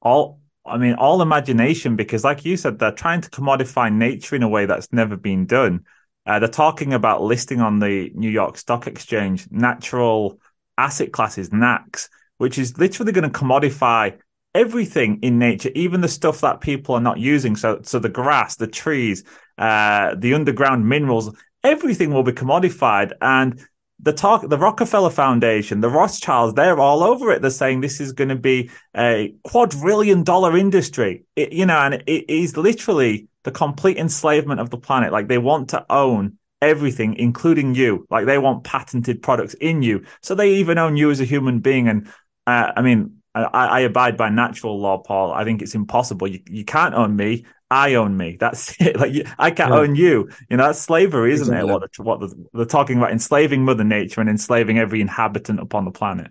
[0.00, 0.41] all.
[0.64, 4.48] I mean, all imagination, because like you said, they're trying to commodify nature in a
[4.48, 5.84] way that's never been done.
[6.24, 10.38] Uh, they're talking about listing on the New York Stock Exchange natural
[10.78, 12.08] asset classes, NACs,
[12.38, 14.16] which is literally going to commodify
[14.54, 17.56] everything in nature, even the stuff that people are not using.
[17.56, 19.24] So, so the grass, the trees,
[19.58, 21.34] uh, the underground minerals,
[21.64, 23.12] everything will be commodified.
[23.20, 23.66] And
[24.02, 27.40] the talk, the Rockefeller Foundation, the Rothschilds, they're all over it.
[27.40, 31.94] They're saying this is going to be a quadrillion dollar industry, it, you know, and
[31.94, 35.12] it is literally the complete enslavement of the planet.
[35.12, 38.06] Like they want to own everything, including you.
[38.10, 40.04] Like they want patented products in you.
[40.20, 41.88] So they even own you as a human being.
[41.88, 42.08] And
[42.46, 45.32] uh, I mean, I, I abide by natural law, Paul.
[45.32, 46.28] I think it's impossible.
[46.28, 47.46] You, you can't own me.
[47.70, 48.36] I own me.
[48.38, 48.96] That's it.
[48.96, 49.78] Like you, I can't yeah.
[49.78, 50.28] own you.
[50.50, 51.70] You know, that's slavery, isn't exactly.
[51.70, 51.98] it?
[51.98, 55.90] What, what the, they're talking about enslaving Mother Nature and enslaving every inhabitant upon the
[55.90, 56.30] planet.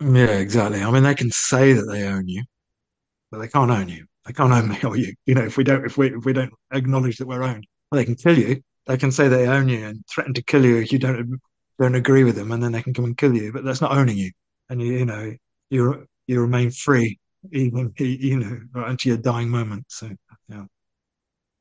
[0.00, 0.82] Yeah, exactly.
[0.82, 2.42] I mean, they can say that they own you,
[3.30, 4.06] but they can't own you.
[4.24, 5.14] They can't own me or you.
[5.26, 7.98] You know, if we don't, if we if we don't acknowledge that we're owned, well,
[7.98, 8.62] they can kill you.
[8.86, 11.40] They can say they own you and threaten to kill you if you don't
[11.78, 13.52] don't agree with them, and then they can come and kill you.
[13.52, 14.30] But that's not owning you,
[14.72, 15.32] and you you know
[15.70, 17.18] you you remain free
[17.52, 19.84] even you know right until your dying moment.
[19.88, 20.10] So
[20.48, 20.64] yeah,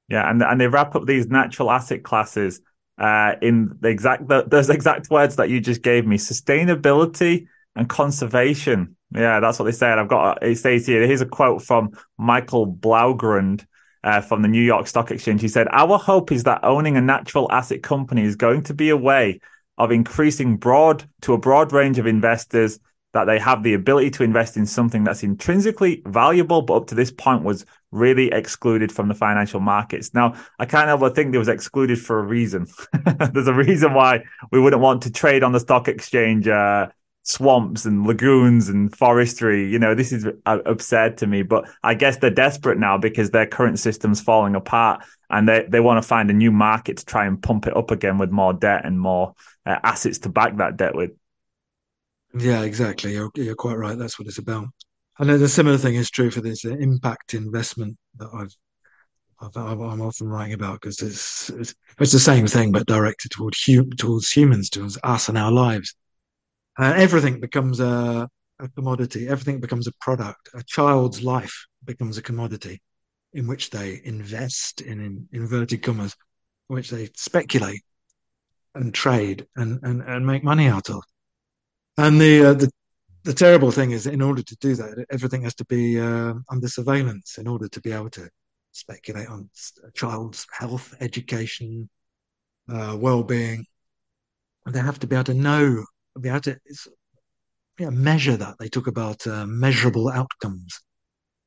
[0.07, 2.61] yeah, and and they wrap up these natural asset classes
[2.97, 7.87] uh, in the exact the, those exact words that you just gave me: sustainability and
[7.89, 8.95] conservation.
[9.13, 9.99] Yeah, that's what they said.
[9.99, 11.05] I've got it says here.
[11.05, 13.65] Here's a quote from Michael Blaugrund.
[14.03, 15.41] Uh, from the New York Stock Exchange.
[15.41, 18.89] He said, Our hope is that owning a natural asset company is going to be
[18.89, 19.39] a way
[19.77, 22.79] of increasing broad to a broad range of investors
[23.13, 26.95] that they have the ability to invest in something that's intrinsically valuable, but up to
[26.95, 30.13] this point was really excluded from the financial markets.
[30.13, 32.67] Now, I kind of think it was excluded for a reason.
[33.33, 36.87] There's a reason why we wouldn't want to trade on the stock exchange uh,
[37.23, 39.69] swamps and lagoons and forestry.
[39.69, 43.31] You know, this is uh, absurd to me, but I guess they're desperate now because
[43.31, 47.05] their current system's falling apart and they, they want to find a new market to
[47.05, 49.35] try and pump it up again with more debt and more
[49.65, 51.11] uh, assets to back that debt with.
[52.33, 53.13] Yeah, exactly.
[53.13, 53.97] You're, you're quite right.
[53.97, 54.67] That's what it's about.
[55.19, 58.55] And then a similar thing is true for this impact investment that I've,
[59.55, 63.55] i am often writing about because it's, it's, it's the same thing but directed toward
[63.97, 65.95] towards humans, towards us and our lives.
[66.79, 68.29] Uh, everything becomes a,
[68.59, 69.27] a commodity.
[69.27, 70.49] Everything becomes a product.
[70.53, 72.81] A child's life becomes a commodity
[73.33, 76.15] in which they invest in, in inverted commas,
[76.69, 77.81] in which they speculate
[78.75, 81.03] and trade and, and, and make money out of.
[82.01, 82.71] And the, uh, the
[83.23, 86.67] the terrible thing is, in order to do that, everything has to be uh, under
[86.67, 88.27] surveillance in order to be able to
[88.71, 89.47] speculate on
[89.87, 91.87] a child's health, education,
[92.67, 93.65] uh, well-being.
[94.65, 95.85] They have to be able to know,
[96.19, 96.57] be able to
[97.77, 98.55] yeah, measure that.
[98.59, 100.81] They talk about uh, measurable outcomes,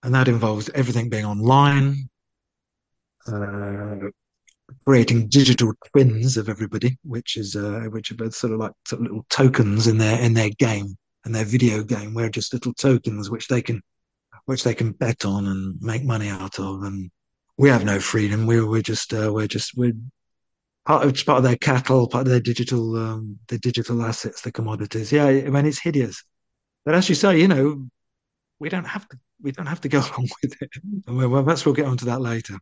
[0.05, 2.09] and that involves everything being online,
[3.27, 3.97] uh,
[4.85, 9.01] creating digital twins of everybody, which is uh, which are both sort of like sort
[9.01, 12.15] of little tokens in their in their game and their video game.
[12.15, 13.83] We're just little tokens which they can
[14.47, 16.83] which they can bet on and make money out of.
[16.83, 17.11] And
[17.57, 18.47] we have no freedom.
[18.47, 19.95] We're we're just uh, we're just we're
[20.85, 24.53] part of part of their cattle, part of their digital um, their digital assets, the
[24.53, 25.13] commodities.
[25.13, 26.23] Yeah, I mean it's hideous.
[26.85, 27.87] But as you say, you know,
[28.59, 30.71] we don't have to we don't have to go along with it.
[31.07, 32.59] Well, perhaps we'll get onto that later.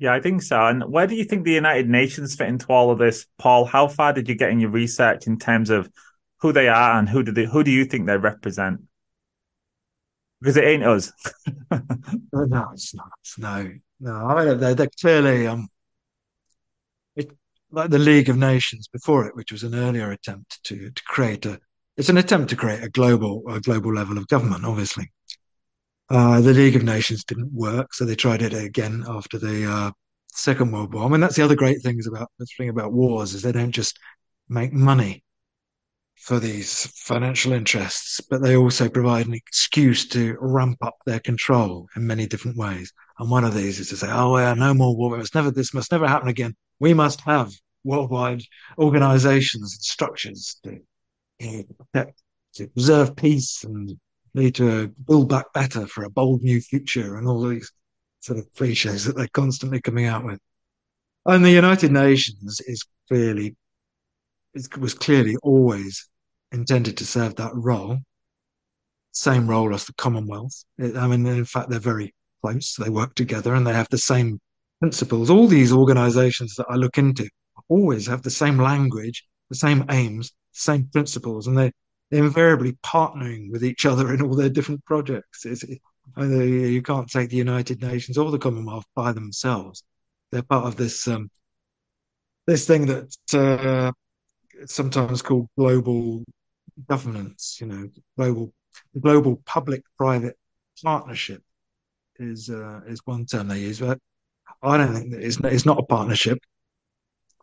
[0.00, 0.58] Yeah, I think so.
[0.66, 3.66] And where do you think the United Nations fit into all of this, Paul?
[3.66, 5.90] How far did you get in your research in terms of
[6.38, 8.80] who they are and who do they, who do you think they represent?
[10.40, 11.12] Because it ain't us.
[11.70, 13.10] no, it's not.
[13.36, 13.70] No,
[14.00, 14.14] no.
[14.14, 15.68] I mean, they're, they're clearly um,
[17.14, 17.30] it,
[17.70, 21.44] like the League of Nations before it, which was an earlier attempt to to create
[21.44, 21.60] a.
[21.98, 25.12] It's an attempt to create a global a global level of government, obviously.
[26.10, 29.92] Uh, the League of Nations didn't work, so they tried it again after the uh,
[30.32, 31.04] Second World War.
[31.04, 33.70] I mean, that's the other great things about the thing about wars is they don't
[33.70, 33.96] just
[34.48, 35.22] make money
[36.16, 41.88] for these financial interests, but they also provide an excuse to ramp up their control
[41.94, 42.92] in many different ways.
[43.20, 45.16] And one of these is to say, "Oh, yeah, no more war.
[45.16, 45.52] Must never.
[45.52, 46.56] This must never happen again.
[46.80, 47.52] We must have
[47.84, 48.42] worldwide
[48.78, 50.80] organizations and structures to,
[51.94, 52.12] know,
[52.54, 53.98] to preserve peace and
[54.34, 57.70] need to build back better for a bold new future and all these
[58.20, 60.38] sort of cliches that they're constantly coming out with.
[61.26, 63.56] And the United Nations is clearly,
[64.54, 66.08] it was clearly always
[66.52, 67.98] intended to serve that role,
[69.12, 70.64] same role as the Commonwealth.
[70.78, 72.74] I mean, in fact, they're very close.
[72.76, 74.40] They work together and they have the same
[74.80, 75.30] principles.
[75.30, 77.28] All these organizations that I look into
[77.68, 81.72] always have the same language, the same aims, same principles, and they
[82.10, 85.46] invariably partnering with each other in all their different projects.
[86.16, 89.84] I mean, you can't take the United Nations or the Commonwealth by themselves.
[90.32, 91.30] They're part of this um,
[92.46, 93.92] this thing that uh,
[94.66, 96.24] sometimes called global
[96.88, 97.58] governance.
[97.60, 98.52] You know, global
[99.00, 100.36] global public-private
[100.82, 101.42] partnership
[102.18, 103.98] is uh, is one term they use, but
[104.62, 106.38] I don't think that it's, it's not a partnership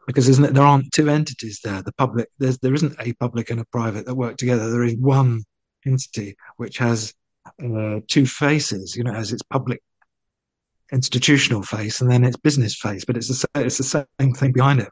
[0.08, 1.84] because isn't it, there aren't two entities there.
[1.84, 4.72] The public, there's, there isn't a public and a private that work together.
[4.72, 5.44] There is one
[5.86, 7.14] entity which has
[7.64, 8.96] uh, two faces.
[8.96, 9.82] You know, has its public
[10.92, 14.80] institutional face and then its business face, but it's the it's the same thing behind
[14.80, 14.90] it.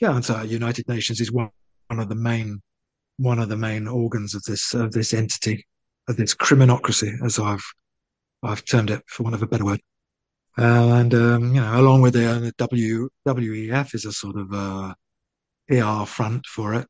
[0.00, 1.50] Yeah, and so United Nations is one
[1.88, 2.60] one of the main
[3.16, 5.66] one of the main organs of this of this entity
[6.08, 7.64] of this criminocracy, as I've
[8.42, 9.80] I've termed it for want of a better word.
[10.58, 14.52] Uh, and um, you know, along with the, uh, W WEF is a sort of
[14.52, 14.94] uh,
[15.68, 16.86] PR front for it.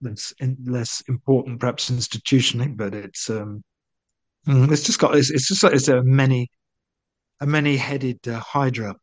[0.00, 0.32] That's
[0.64, 3.62] less important, perhaps institutionally, but it's um,
[4.46, 6.50] mm, it's just got it's, it's just it's a many
[7.40, 8.96] a many-headed uh, hydra.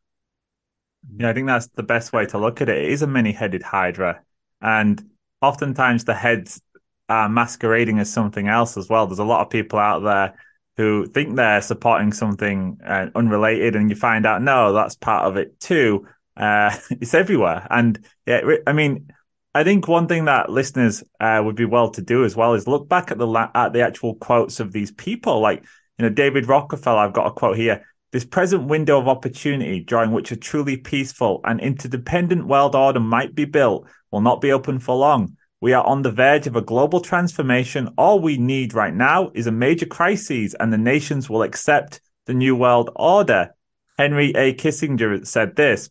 [1.16, 2.78] Yeah, I think that's the best way to look at it.
[2.78, 4.22] It is a many-headed hydra,
[4.62, 5.04] and
[5.42, 6.60] oftentimes the heads
[7.08, 9.06] are masquerading as something else as well.
[9.06, 10.36] There's a lot of people out there
[10.78, 15.36] who think they're supporting something uh, unrelated, and you find out no, that's part of
[15.36, 16.08] it too.
[16.36, 19.12] Uh, it's everywhere, and yeah, I mean,
[19.56, 22.68] I think one thing that listeners uh, would be well to do as well is
[22.68, 25.64] look back at the la- at the actual quotes of these people, like
[25.98, 27.00] you know David Rockefeller.
[27.00, 27.84] I've got a quote here.
[28.12, 33.36] This present window of opportunity, during which a truly peaceful and interdependent world order might
[33.36, 35.37] be built, will not be open for long.
[35.60, 37.90] We are on the verge of a global transformation.
[37.98, 42.34] All we need right now is a major crisis, and the nations will accept the
[42.34, 43.56] new world order.
[43.98, 44.54] Henry A.
[44.54, 45.90] Kissinger said this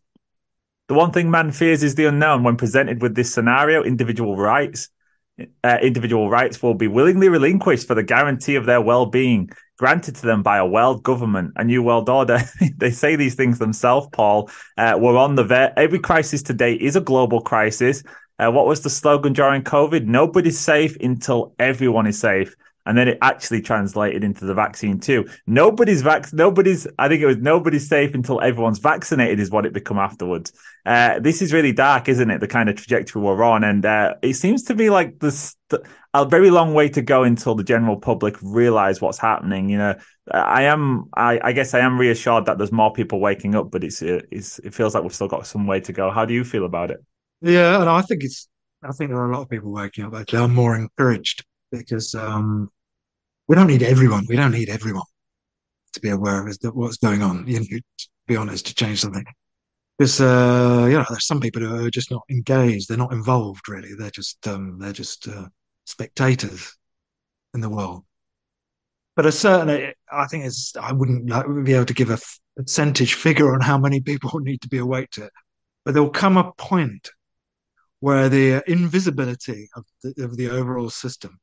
[0.87, 2.45] The one thing man fears is the unknown.
[2.45, 4.89] When presented with this scenario, individual rights,
[5.65, 10.15] uh, individual rights will be willingly relinquished for the guarantee of their well being, granted
[10.17, 12.39] to them by a world government, a new world order.
[12.77, 14.49] they say these things themselves, Paul.
[14.79, 18.05] Uh, we're on the ver- every crisis today is a global crisis.
[18.39, 20.05] Uh, what was the slogan during COVID?
[20.07, 22.55] Nobody's safe until everyone is safe.
[22.89, 25.29] And then it actually translated into the vaccine too.
[25.49, 29.73] Nobody's vac, nobody's, I think it was nobody's safe until everyone's vaccinated is what it
[29.73, 30.53] become afterwards.
[30.85, 32.39] Uh, this is really dark, isn't it?
[32.39, 33.65] The kind of trajectory we're on.
[33.65, 35.57] And, uh, it seems to be like this,
[36.15, 39.69] a very long way to go until the general public realize what's happening.
[39.69, 39.95] You know,
[40.31, 43.83] I am, I, I guess I am reassured that there's more people waking up, but
[43.83, 46.13] it's, it's, it feels like we've still got some way to go.
[46.13, 47.05] How do you feel about it?
[47.41, 48.49] Yeah, and I think it's.
[48.83, 50.15] I think there are a lot of people waking up.
[50.15, 52.71] Actually, I'm more encouraged because um,
[53.49, 54.25] we don't need everyone.
[54.29, 55.05] We don't need everyone
[55.95, 57.47] to be aware of what's going on.
[57.47, 59.25] You know, to be honest, to change something.
[59.99, 62.89] Because uh, you know, there's some people who are just not engaged.
[62.89, 63.95] They're not involved really.
[63.95, 65.47] They're just um, they're just uh,
[65.85, 66.77] spectators
[67.55, 68.05] in the world.
[69.15, 70.75] But a certain, I think it's.
[70.77, 72.19] I wouldn't like, be able to give a
[72.57, 75.33] percentage figure on how many people need to be awake to it.
[75.85, 77.11] But there will come a point
[78.07, 81.37] where the invisibility of the, of the overall system,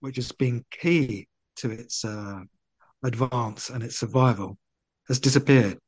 [0.00, 2.40] which has been key to its uh,
[3.02, 4.58] advance and its survival,
[5.08, 5.78] has disappeared.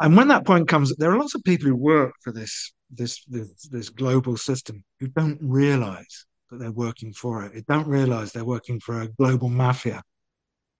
[0.00, 3.22] And when that point comes, there are lots of people who work for this this
[3.26, 7.52] this, this global system who don't realize that they're working for it.
[7.52, 10.00] They don't realize they're working for a global mafia.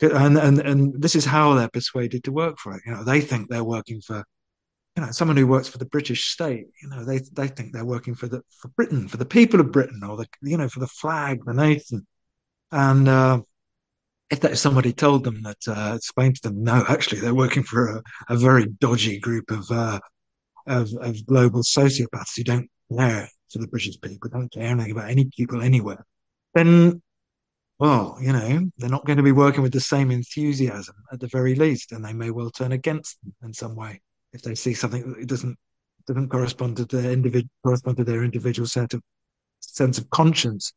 [0.01, 2.83] And, and and this is how they're persuaded to work for it.
[2.87, 4.25] You know, they think they're working for
[4.99, 7.85] you know, someone who works for the British state, you know, they they think they're
[7.85, 10.81] working for the for Britain, for the people of Britain, or the you know, for
[10.81, 12.05] the flag, the nation.
[12.73, 13.43] And uh,
[14.29, 17.99] if that somebody told them that, uh, explained to them, no, actually, they're working for
[17.99, 20.01] a, a very dodgy group of, uh,
[20.67, 25.11] of of global sociopaths who don't care for the British people, don't care anything about
[25.11, 26.05] any people anywhere,
[26.55, 27.01] then
[27.79, 31.29] well, you know, they're not going to be working with the same enthusiasm at the
[31.29, 34.01] very least, and they may well turn against them in some way
[34.33, 35.57] if they see something that doesn't
[36.07, 39.03] doesn't correspond to their individual correspond to their individual set of
[39.61, 40.73] sense of conscience.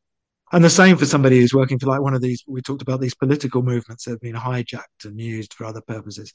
[0.53, 2.43] And the same for somebody who's working for like one of these.
[2.45, 6.33] We talked about these political movements that have been hijacked and used for other purposes.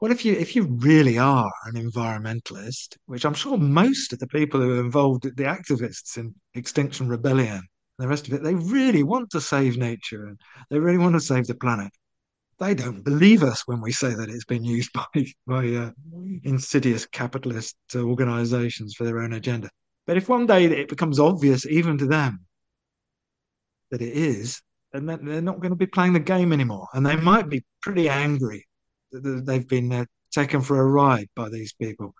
[0.00, 4.26] What if you if you really are an environmentalist, which I'm sure most of the
[4.26, 7.62] people who are involved, the activists in Extinction Rebellion,
[7.98, 10.40] the rest of it, they really want to save nature and
[10.70, 11.92] they really want to save the planet
[12.62, 15.90] they don't believe us when we say that it's been used by by uh,
[16.44, 19.68] insidious capitalist organizations for their own agenda.
[20.06, 22.44] But if one day it becomes obvious even to them
[23.90, 27.16] that it is, then they're not going to be playing the game anymore, and they
[27.16, 28.66] might be pretty angry
[29.10, 32.14] that they've been uh, taken for a ride by these people.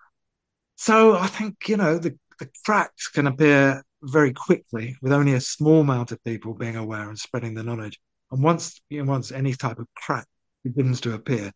[0.75, 5.41] So I think you know the, the cracks can appear very quickly with only a
[5.41, 7.97] small amount of people being aware and spreading the knowledge.
[8.31, 10.27] And once you know, once any type of crack
[10.63, 11.51] begins to appear,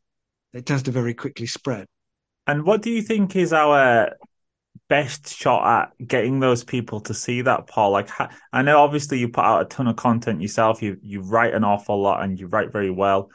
[0.53, 1.87] it tends to very quickly spread.
[2.45, 4.11] And what do you think is our
[4.89, 7.91] best shot at getting those people to see that, Paul?
[7.91, 8.09] Like,
[8.53, 10.81] I know obviously you put out a ton of content yourself.
[10.81, 13.29] You you write an awful lot, and you write very well.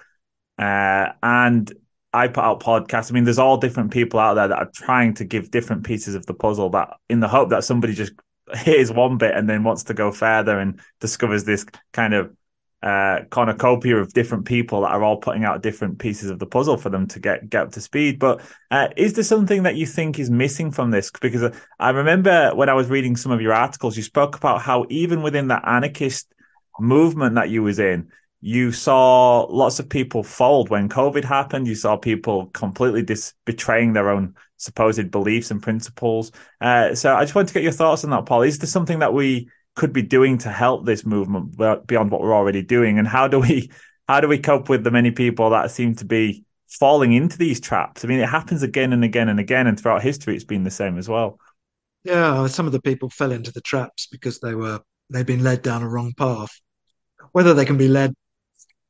[0.58, 1.72] Uh, and
[2.12, 3.10] I put out podcasts.
[3.10, 6.14] I mean, there's all different people out there that are trying to give different pieces
[6.14, 8.12] of the puzzle that in the hope that somebody just
[8.64, 12.34] hears one bit and then wants to go further and discovers this kind of
[12.82, 16.76] uh, cornucopia of different people that are all putting out different pieces of the puzzle
[16.76, 18.18] for them to get get up to speed.
[18.18, 21.10] But uh, is there something that you think is missing from this?
[21.20, 24.86] Because I remember when I was reading some of your articles, you spoke about how
[24.90, 26.32] even within that anarchist
[26.80, 28.10] movement that you was in,
[28.40, 31.68] you saw lots of people fold when COVID happened.
[31.68, 36.32] You saw people completely dis- betraying their own supposed beliefs and principles.
[36.60, 38.42] Uh, so I just want to get your thoughts on that, Paul.
[38.42, 41.56] Is there something that we could be doing to help this movement
[41.86, 42.98] beyond what we're already doing?
[42.98, 43.70] And how do we
[44.08, 47.60] how do we cope with the many people that seem to be falling into these
[47.60, 48.04] traps?
[48.04, 50.70] I mean, it happens again and again and again, and throughout history, it's been the
[50.70, 51.38] same as well.
[52.04, 55.62] Yeah, some of the people fell into the traps because they were they've been led
[55.62, 56.50] down a wrong path.
[57.32, 58.14] Whether they can be led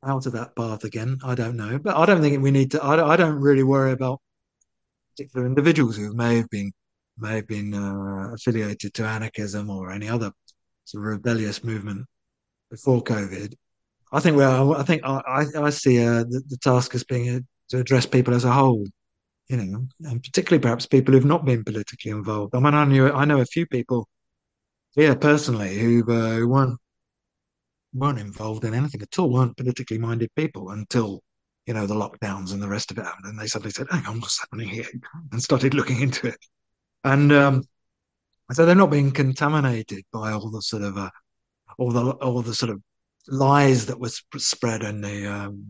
[0.04, 1.78] out of that path again, I don't know.
[1.78, 2.84] But I don't think we need to.
[2.84, 4.20] I don't, I don't really worry about
[5.12, 6.72] particular individuals who may have been
[7.18, 10.32] may have been uh, affiliated to anarchism or any other
[10.84, 12.06] sort of rebellious movement
[12.70, 13.54] before COVID.
[14.12, 17.40] I think well, I think I, I see uh, the, the, task as being uh,
[17.70, 18.86] to address people as a whole,
[19.48, 22.54] you know, and particularly perhaps people who've not been politically involved.
[22.54, 24.06] I mean, I knew I know a few people
[24.94, 26.78] here personally who, uh, weren't
[27.94, 31.22] weren't involved in anything at all, weren't politically minded people until
[31.66, 34.06] you know the lockdowns and the rest of it happened, and they suddenly said, "Hang
[34.06, 34.88] on, what's happening here?"
[35.30, 36.38] and started looking into it,
[37.04, 37.64] and um,
[38.52, 41.10] so they're not being contaminated by all the sort of uh,
[41.78, 42.80] all the all the sort of
[43.28, 45.64] lies that was spread in the um,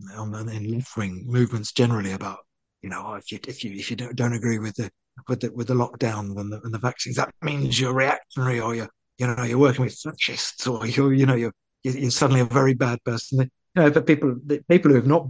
[0.51, 2.39] in left wing movements generally about
[2.83, 4.91] you know oh, if you if you if you don't, don't agree with the
[5.29, 8.75] with the with the lockdown and the, and the vaccines that means you're reactionary or
[8.75, 12.45] you're you know you're working with fascists or you're you know you're you're suddenly a
[12.45, 13.41] very bad person.
[13.41, 14.37] You know, but people
[14.69, 15.27] people who have not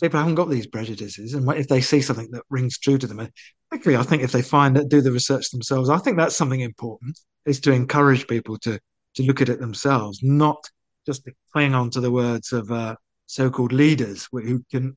[0.00, 3.28] people haven't got these prejudices, and if they see something that rings true to them,
[3.72, 6.60] particularly I think if they find that do the research themselves, I think that's something
[6.60, 8.78] important is to encourage people to
[9.14, 10.62] to look at it themselves, not
[11.06, 12.96] just to cling on to the words of uh,
[13.26, 14.96] so-called leaders who can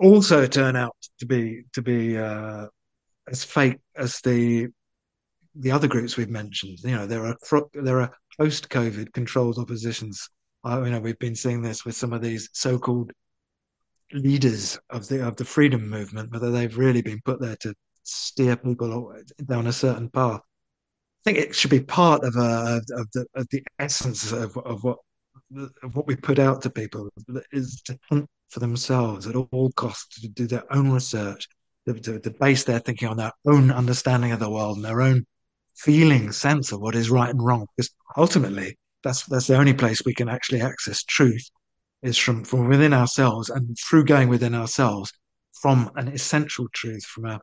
[0.00, 2.66] also turn out to be to be uh,
[3.28, 4.66] as fake as the
[5.54, 6.78] the other groups we've mentioned.
[6.82, 7.36] You know, there are
[7.74, 10.28] there are post-COVID controlled oppositions.
[10.64, 13.12] Uh, you know, we've been seeing this with some of these so-called
[14.12, 18.56] leaders of the of the freedom movement, whether they've really been put there to steer
[18.56, 19.14] people
[19.46, 20.40] down a certain path.
[20.40, 24.82] I think it should be part of, uh, of the of the essence of, of
[24.84, 24.98] what
[25.82, 27.08] of what we put out to people
[27.52, 31.46] is to hunt for themselves at all costs, to do their own research,
[31.86, 35.02] to, to, to base their thinking on their own understanding of the world and their
[35.02, 35.26] own
[35.76, 37.66] feeling sense of what is right and wrong.
[37.76, 41.50] Because ultimately, that's that's the only place we can actually access truth
[42.02, 45.12] is from from within ourselves and through going within ourselves
[45.60, 47.40] from an essential truth, from a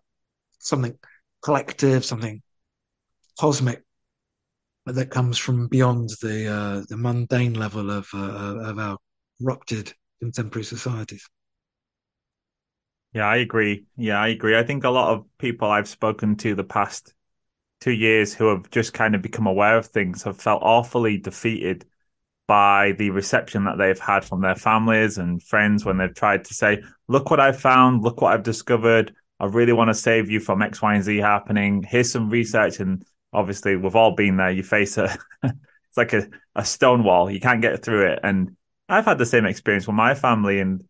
[0.60, 0.98] something
[1.44, 2.42] collective, something
[3.40, 3.84] cosmic
[4.86, 8.98] that comes from beyond the uh, the mundane level of uh, of our
[9.40, 11.28] corrupted contemporary societies.
[13.14, 13.86] Yeah, I agree.
[13.96, 14.58] Yeah, I agree.
[14.58, 17.14] I think a lot of people I've spoken to the past
[17.82, 21.86] two years who have just kind of become aware of things have felt awfully defeated
[22.48, 26.54] by the reception that they've had from their families and friends when they've tried to
[26.54, 29.14] say, look what I've found, look what I've discovered.
[29.40, 31.84] I really want to save you from X, Y, and Z happening.
[31.84, 32.80] Here's some research.
[32.80, 34.52] And obviously, we've all been there.
[34.52, 37.30] You face a, it's like a, a stone wall.
[37.30, 38.20] You can't get through it.
[38.24, 38.56] And
[38.88, 40.60] I've had the same experience with my family.
[40.60, 40.84] And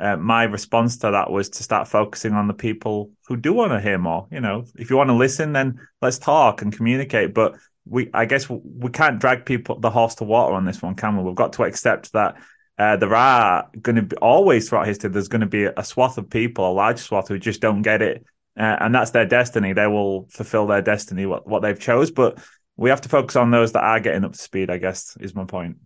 [0.00, 3.72] uh, my response to that was to start focusing on the people who do want
[3.72, 4.26] to hear more.
[4.32, 7.34] You know, if you want to listen, then let's talk and communicate.
[7.34, 10.94] But we, I guess, we can't drag people the horse to water on this one,
[10.94, 11.24] can we?
[11.24, 12.36] We've got to accept that
[12.78, 15.10] uh, there are going to be always throughout history.
[15.10, 18.02] There's going to be a swath of people, a large swath, who just don't get
[18.02, 18.24] it,
[18.58, 19.72] uh, and that's their destiny.
[19.72, 22.10] They will fulfill their destiny, what what they've chose.
[22.10, 22.38] But
[22.76, 24.70] we have to focus on those that are getting up to speed.
[24.70, 25.76] I guess is my point.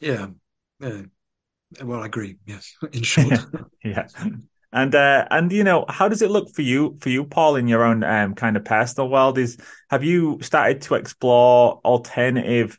[0.00, 0.28] Yeah,
[0.80, 1.02] yeah.
[1.82, 2.36] Well, I agree.
[2.46, 3.40] Yes, in short.
[3.82, 4.06] yeah.
[4.72, 7.66] And uh, and you know, how does it look for you for you, Paul, in
[7.66, 9.36] your own um, kind of personal world?
[9.36, 9.56] Is
[9.90, 12.78] have you started to explore alternative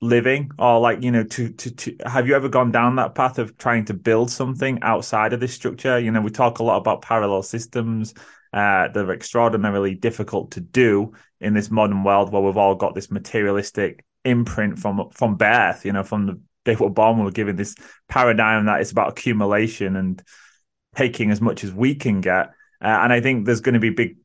[0.00, 3.38] living, or like you know, to to to have you ever gone down that path
[3.38, 5.98] of trying to build something outside of this structure?
[5.98, 8.14] You know, we talk a lot about parallel systems.
[8.54, 13.10] Uh, they're extraordinarily difficult to do in this modern world where we've all got this
[13.10, 15.84] materialistic imprint from from birth.
[15.84, 17.74] You know, from the day we're born, we're given this
[18.08, 20.22] paradigm that it's about accumulation and
[20.98, 22.46] taking as much as we can get.
[22.82, 24.16] Uh, and I think there's going to be big,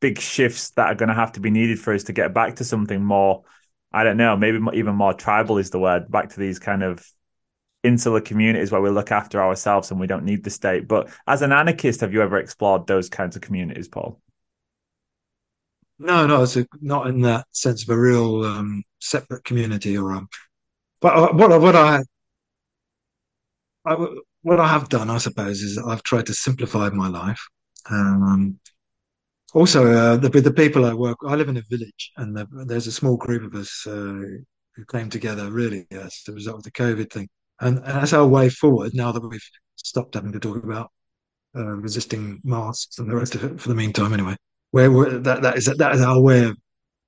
[0.00, 2.56] big shifts that are going to have to be needed for us to get back
[2.56, 3.44] to something more.
[3.92, 6.10] I don't know, maybe even more tribal is the word.
[6.10, 7.06] Back to these kind of
[7.82, 10.88] insular communities where we look after ourselves and we don't need the state.
[10.88, 14.20] But as an anarchist, have you ever explored those kinds of communities, Paul?
[15.98, 20.12] No, no, it's a, not in that sense of a real um, separate community or
[20.12, 20.28] um,
[21.00, 22.02] but uh, what what I
[23.84, 24.06] I,
[24.44, 27.40] what I have done, I suppose, is I've tried to simplify my life.
[27.90, 28.60] Um,
[29.54, 32.86] also, uh, the, the people I work, I live in a village, and the, there's
[32.86, 34.20] a small group of us uh,
[34.76, 37.28] who came together really as a result of the COVID thing,
[37.60, 38.92] and, that's our way forward.
[38.94, 40.90] Now that we've stopped having to talk about
[41.56, 44.36] uh, resisting masks and the rest of it for the meantime, anyway,
[44.72, 44.90] where
[45.20, 46.58] that that is that is our way of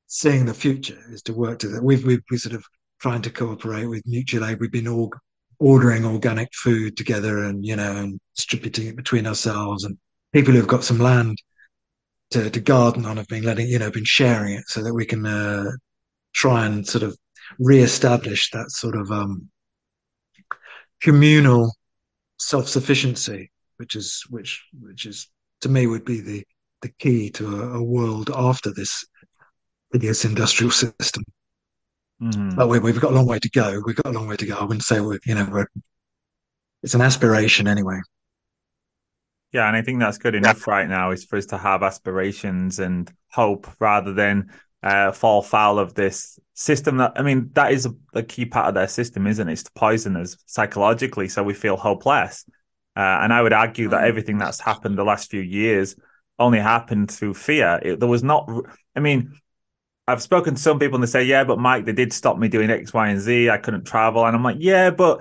[0.07, 1.83] seeing the future is to work to that.
[1.83, 2.65] We've we've we sort of
[2.99, 4.59] trying to cooperate with mutual aid.
[4.59, 5.13] We've been all
[5.59, 9.97] ordering organic food together and you know and distributing it between ourselves and
[10.33, 11.37] people who've got some land
[12.31, 15.07] to, to garden on have been letting you know been sharing it so that we
[15.07, 15.71] can uh,
[16.35, 17.17] try and sort of
[17.59, 19.49] re-establish that sort of um,
[21.01, 21.73] communal
[22.39, 25.29] self-sufficiency which is which which is
[25.61, 26.45] to me would be the
[26.83, 29.07] the key to a, a world after this
[29.93, 31.25] hideous industrial system
[32.21, 32.57] Mhm.
[32.57, 34.47] but we, we've got a long way to go we've got a long way to
[34.47, 35.67] go i wouldn't say we're you know we're
[36.83, 37.99] it's an aspiration anyway
[39.53, 42.79] Yeah, and I think that's good enough right now is for us to have aspirations
[42.79, 44.51] and hope rather than
[44.83, 48.69] uh, fall foul of this system that I mean that is a, a key part
[48.69, 49.53] of their system, isn't it?
[49.53, 52.45] It's to poison us psychologically so we feel hopeless.
[52.97, 55.97] Uh, and I would argue that everything that's happened the last few years
[56.39, 57.79] only happened through fear.
[57.83, 58.49] It, there was not,
[58.95, 59.39] I mean,
[60.09, 62.49] I've spoken to some people and they say, yeah, but Mike, they did stop me
[62.49, 63.51] doing X, Y, and Z.
[63.51, 64.25] I couldn't travel.
[64.25, 65.21] And I'm like, yeah, but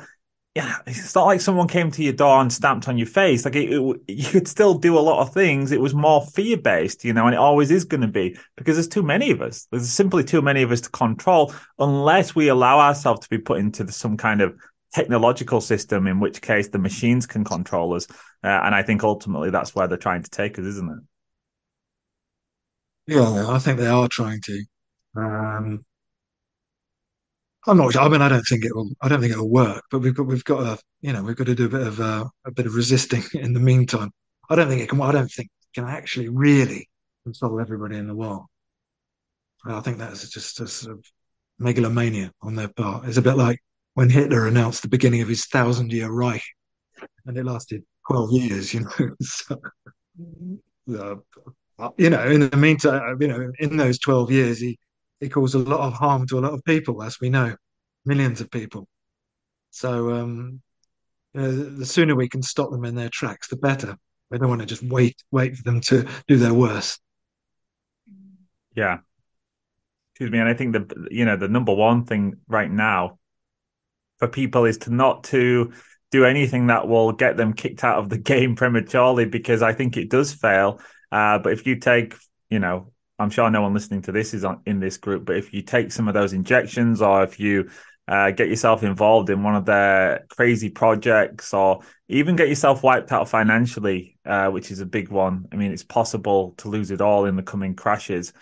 [0.54, 3.46] yeah, it's not like someone came to your door and stamped on your face.
[3.46, 5.72] Like it, it, you could still do a lot of things.
[5.72, 8.76] It was more fear based, you know, and it always is going to be because
[8.76, 9.68] there's too many of us.
[9.72, 13.60] There's simply too many of us to control unless we allow ourselves to be put
[13.60, 14.56] into the, some kind of
[14.94, 18.08] technological system, in which case the machines can control us.
[18.44, 21.04] Uh, and I think ultimately that's where they're trying to take us, isn't it?
[23.08, 24.64] yeah i think they are trying to
[25.16, 25.86] um
[27.68, 27.96] I'm not.
[27.96, 28.92] I mean, I don't think it will.
[29.02, 29.84] I don't think it will work.
[29.90, 32.00] But we've got we've got to you know we've got to do a bit of
[32.00, 34.12] uh, a bit of resisting in the meantime.
[34.50, 35.02] I don't think it can.
[35.02, 36.88] I don't think it can actually really
[37.24, 38.46] console everybody in the world.
[39.66, 41.06] I think that's just a sort of
[41.58, 43.08] megalomania on their part.
[43.08, 43.60] It's a bit like
[43.96, 46.44] when Hitler announced the beginning of his thousand year Reich,
[47.26, 48.76] and it lasted twelve years.
[48.76, 49.60] You know, so,
[51.80, 52.28] uh, you know.
[52.28, 54.78] In the meantime, you know, in those twelve years, he
[55.20, 57.56] he caused a lot of harm to a lot of people, as we know,
[58.06, 58.88] millions of people.
[59.72, 60.62] So um,
[61.34, 63.98] you know, the sooner we can stop them in their tracks, the better.
[64.30, 67.00] We don't want to just wait wait for them to do their worst.
[68.76, 69.00] Yeah.
[70.14, 70.40] Excuse me.
[70.40, 73.20] And I think the you know the number one thing right now
[74.20, 75.74] for people is to not to
[76.12, 79.98] do anything that will get them kicked out of the game prematurely because I think
[79.98, 80.80] it does fail.
[81.12, 82.16] Uh, but if you take,
[82.50, 85.54] you know, I'm sure no one listening to this is in this group, but if
[85.54, 87.70] you take some of those injections or if you
[88.08, 93.12] uh, get yourself involved in one of their crazy projects or even get yourself wiped
[93.12, 95.48] out financially, uh, which is a big one.
[95.52, 98.34] I mean, it's possible to lose it all in the coming crashes.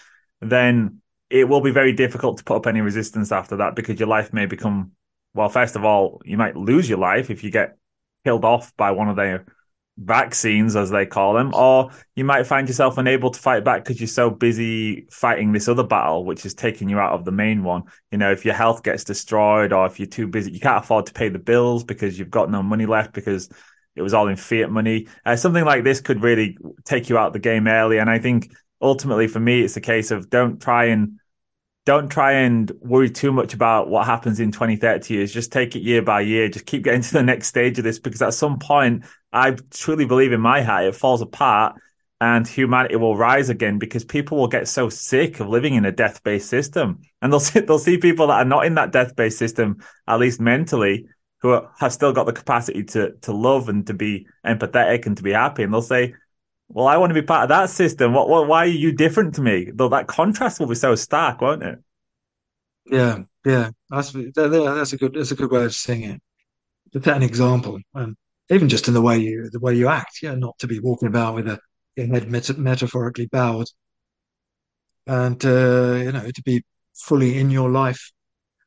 [0.41, 4.09] Then it will be very difficult to put up any resistance after that because your
[4.09, 4.91] life may become,
[5.33, 7.77] well, first of all, you might lose your life if you get
[8.25, 9.45] killed off by one of their
[9.97, 13.99] vaccines, as they call them, or you might find yourself unable to fight back because
[13.99, 17.63] you're so busy fighting this other battle, which is taking you out of the main
[17.63, 17.83] one.
[18.11, 21.05] You know, if your health gets destroyed or if you're too busy, you can't afford
[21.07, 23.49] to pay the bills because you've got no money left because
[23.95, 25.07] it was all in fiat money.
[25.25, 27.99] Uh, something like this could really take you out of the game early.
[27.99, 31.19] And I think ultimately for me, it's a case of don't try and
[31.85, 35.33] don't try and worry too much about what happens in 20, 30 years.
[35.33, 36.47] Just take it year by year.
[36.47, 40.05] Just keep getting to the next stage of this because at some point, I truly
[40.05, 41.75] believe in my heart, it falls apart
[42.21, 45.91] and humanity will rise again because people will get so sick of living in a
[45.91, 47.01] death based system.
[47.21, 50.19] And they'll see, they'll see people that are not in that death based system, at
[50.19, 51.07] least mentally,
[51.41, 55.23] who have still got the capacity to, to love and to be empathetic and to
[55.23, 55.63] be happy.
[55.63, 56.13] And they'll say,
[56.73, 58.13] well, I want to be part of that system.
[58.13, 59.69] What, what, why are you different to me?
[59.73, 61.79] Though that contrast will be so stark, won't it?
[62.85, 66.21] Yeah, yeah, that's that's a good that's a good way of seeing it.
[66.93, 68.15] Set an example, and
[68.49, 71.07] even just in the way you the way you act, yeah, not to be walking
[71.07, 71.59] about with a
[71.95, 73.67] head meta metaphorically bowed,
[75.07, 76.63] and uh, you know to be
[76.93, 78.11] fully in your life.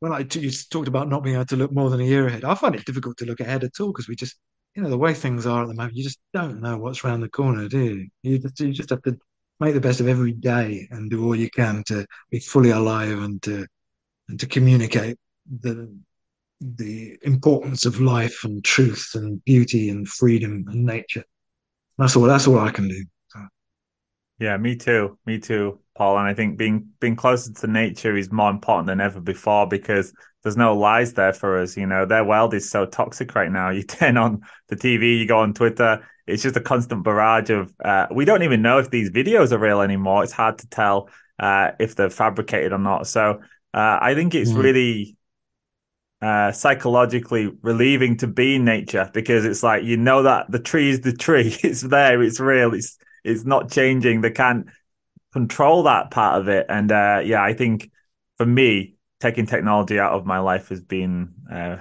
[0.01, 2.45] Well, I, you talked about not being able to look more than a year ahead.
[2.45, 4.37] I find it difficult to look ahead at all because we just,
[4.77, 7.23] you know, the way things are at the moment, you just don't know what's around
[7.23, 8.09] the corner, do you?
[8.23, 9.19] You just, you just have to
[9.59, 13.19] make the best of every day and do all you can to be fully alive
[13.19, 13.67] and to
[14.29, 15.17] and to communicate
[15.61, 15.97] the
[16.61, 21.25] the importance of life and truth and beauty and freedom and nature.
[21.97, 22.25] That's all.
[22.25, 23.05] That's all I can do.
[24.39, 25.19] Yeah, me too.
[25.25, 26.19] Me too, Paul.
[26.19, 30.13] And I think being being closer to nature is more important than ever before because
[30.47, 31.77] there's no lies there for us.
[31.77, 33.71] You know, their world is so toxic right now.
[33.77, 37.75] You turn on the TV, you go on Twitter, it's just a constant barrage of.
[37.85, 40.23] Uh, we don't even know if these videos are real anymore.
[40.23, 41.09] It's hard to tell
[41.41, 43.09] uh, if they're fabricated or not.
[43.09, 43.41] So
[43.75, 44.63] uh, I think it's mm.
[44.63, 45.17] really
[46.23, 50.91] uh, psychologically relieving to be in nature because it's like you know that the tree
[50.91, 51.57] is the tree.
[51.65, 52.23] It's there.
[52.23, 52.73] It's real.
[52.73, 54.21] It's it's not changing.
[54.21, 54.69] They can't
[55.33, 56.67] control that part of it.
[56.69, 57.91] And uh, yeah, I think
[58.37, 61.77] for me, taking technology out of my life has been uh,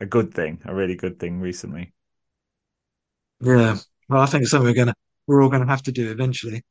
[0.00, 1.92] a good thing, a really good thing recently.
[3.40, 3.76] Yeah,
[4.08, 4.94] well, I think it's something we're gonna
[5.26, 6.62] we're all gonna have to do eventually.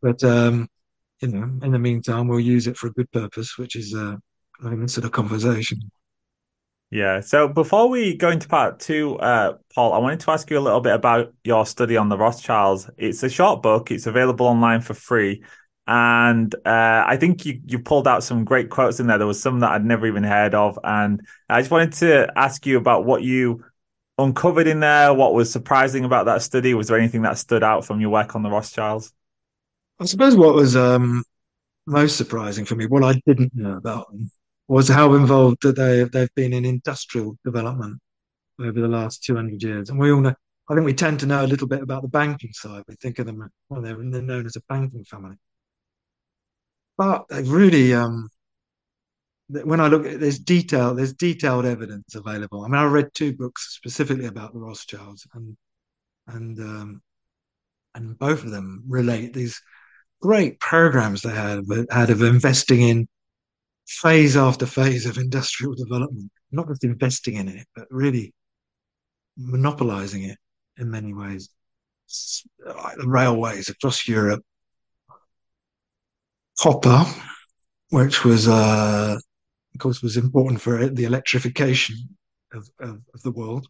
[0.00, 0.68] But um,
[1.20, 4.16] you know, in the meantime, we'll use it for a good purpose, which is uh,
[4.86, 5.78] sort of conversation.
[6.90, 7.20] Yeah.
[7.20, 10.60] So before we go into part two, uh, Paul, I wanted to ask you a
[10.60, 12.90] little bit about your study on the Rothschilds.
[12.98, 13.90] It's a short book.
[13.90, 15.42] It's available online for free.
[15.86, 19.18] And uh, I think you, you pulled out some great quotes in there.
[19.18, 20.78] There was some that I'd never even heard of.
[20.84, 23.64] And I just wanted to ask you about what you
[24.18, 25.12] uncovered in there.
[25.12, 26.74] What was surprising about that study?
[26.74, 29.12] Was there anything that stood out from your work on the Rothschilds?
[29.98, 31.24] I suppose what was um,
[31.86, 34.30] most surprising for me, what I didn't know about them,
[34.68, 38.00] was how involved that they they've been in industrial development
[38.60, 39.90] over the last 200 years.
[39.90, 40.34] And we all know,
[40.68, 42.84] I think we tend to know a little bit about the banking side.
[42.88, 45.36] We think of them, well, they're known as a banking family.
[46.98, 48.28] But they've really, um,
[49.48, 52.64] when I look at there's detail, there's detailed evidence available.
[52.64, 55.56] I mean, I read two books specifically about the Rothschilds, and
[56.28, 57.02] and um,
[57.94, 59.60] and both of them relate these
[60.20, 63.08] great programs they had had of investing in
[63.86, 68.32] phase after phase of industrial development, not just investing in it, but really
[69.36, 70.38] monopolizing it
[70.78, 71.50] in many ways.
[72.64, 74.44] Like the railways across Europe,
[76.60, 77.04] copper,
[77.90, 79.16] which was, uh,
[79.74, 81.96] of course, was important for the electrification
[82.52, 83.66] of, of, of, the world.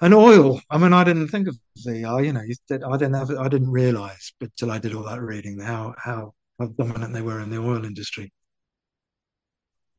[0.00, 0.60] And oil.
[0.70, 4.32] I mean, I didn't think of the, you know, I didn't have, I didn't realize,
[4.40, 7.58] but till I did all that reading, how how how dominant they were in the
[7.58, 8.30] oil industry.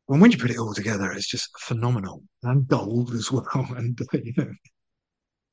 [0.10, 2.24] And when you put it all together, it's just phenomenal.
[2.44, 4.52] And gold as well, and you know,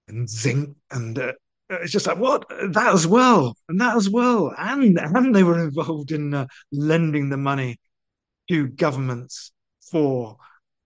[0.08, 1.32] and zinc, and uh,
[1.70, 5.62] it's just like what that as well, and that as well, and and they were
[5.62, 7.78] involved in uh, lending the money
[8.48, 9.52] to governments
[9.90, 10.36] for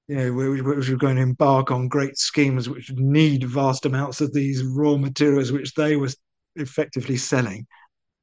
[0.08, 4.32] you know, which were going to embark on great schemes which need vast amounts of
[4.32, 6.08] these raw materials, which they were
[6.56, 7.66] effectively selling.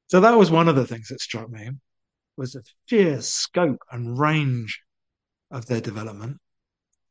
[0.07, 1.69] So that was one of the things that struck me
[2.37, 4.81] was the sheer scope and range
[5.51, 6.37] of their development,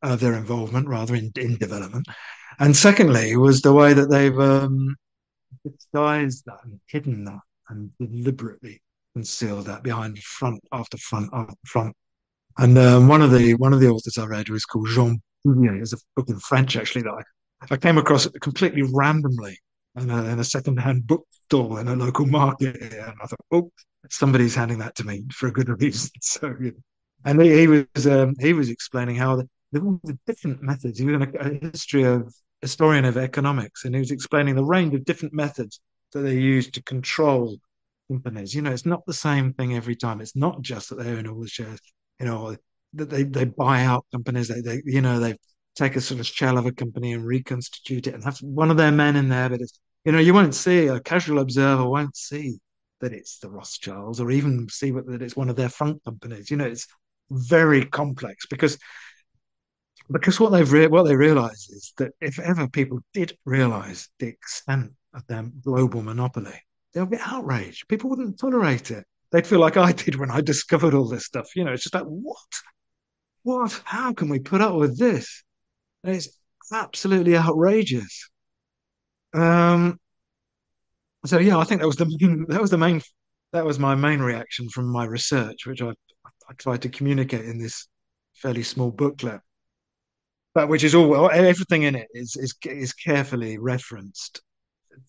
[0.03, 2.07] of their involvement rather in, in development.
[2.59, 4.97] And secondly was the way that they've um,
[5.65, 8.81] disguised that and hidden that and deliberately
[9.15, 11.97] concealed that behind front after front after front.
[12.59, 15.81] And um, one of the one of the authors I read was called Jean Bouvier.
[15.81, 17.25] It's a book in French actually that
[17.71, 19.59] I, I came across completely randomly
[19.97, 22.81] in a, in a second-hand bookstore in a local market.
[22.81, 23.71] And I thought, oh,
[24.11, 26.11] somebody's handing that to me for a good reason.
[26.21, 26.55] So,
[27.27, 30.99] and he, he was um, he was explaining how the, the different methods.
[30.99, 32.33] He was a, a history of
[32.65, 35.81] historian of economics, and he was explaining the range of different methods
[36.13, 37.59] that they use to control
[38.11, 38.55] companies.
[38.55, 40.21] You know, it's not the same thing every time.
[40.21, 41.81] It's not just that they own all the shares.
[42.21, 42.57] You know,
[42.95, 44.49] that they they buy out companies.
[44.49, 45.37] They they you know they
[45.77, 48.77] take a sort of shell of a company and reconstitute it and have one of
[48.77, 52.17] their men in there, but it's you know you won't see a casual observer won't
[52.17, 52.59] see
[53.01, 56.51] that it's the Rothschilds or even see what, that it's one of their front companies.
[56.51, 56.87] You know, it's
[57.31, 58.79] very complex because
[60.11, 64.29] because what they've re- what they realise is that if ever people did realise the
[64.29, 66.61] extent of their global monopoly,
[66.93, 67.89] they'll be outraged.
[67.89, 69.05] People wouldn't tolerate it.
[69.33, 71.57] They'd feel like I did when I discovered all this stuff.
[71.57, 72.37] You know, it's just like what,
[73.43, 73.83] what?
[73.85, 75.43] How can we put up with this?
[76.03, 76.29] And it's
[76.73, 78.31] absolutely outrageous.
[79.33, 79.99] Um.
[81.27, 83.01] So yeah, I think that was the main, that was the main
[83.53, 85.93] that was my main reaction from my research, which I
[86.49, 87.89] I tried to communicate in this
[88.35, 89.41] fairly small booklet,
[90.55, 94.41] but which is all everything in it is is is carefully referenced.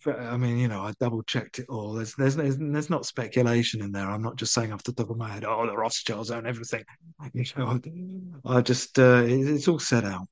[0.08, 1.94] I mean, you know, I double checked it all.
[1.94, 4.10] There's, there's there's there's not speculation in there.
[4.10, 6.84] I'm not just saying off the top of my head, oh, the Rothschilds own everything.
[7.34, 7.80] You know,
[8.46, 10.28] I just uh, it's all set out.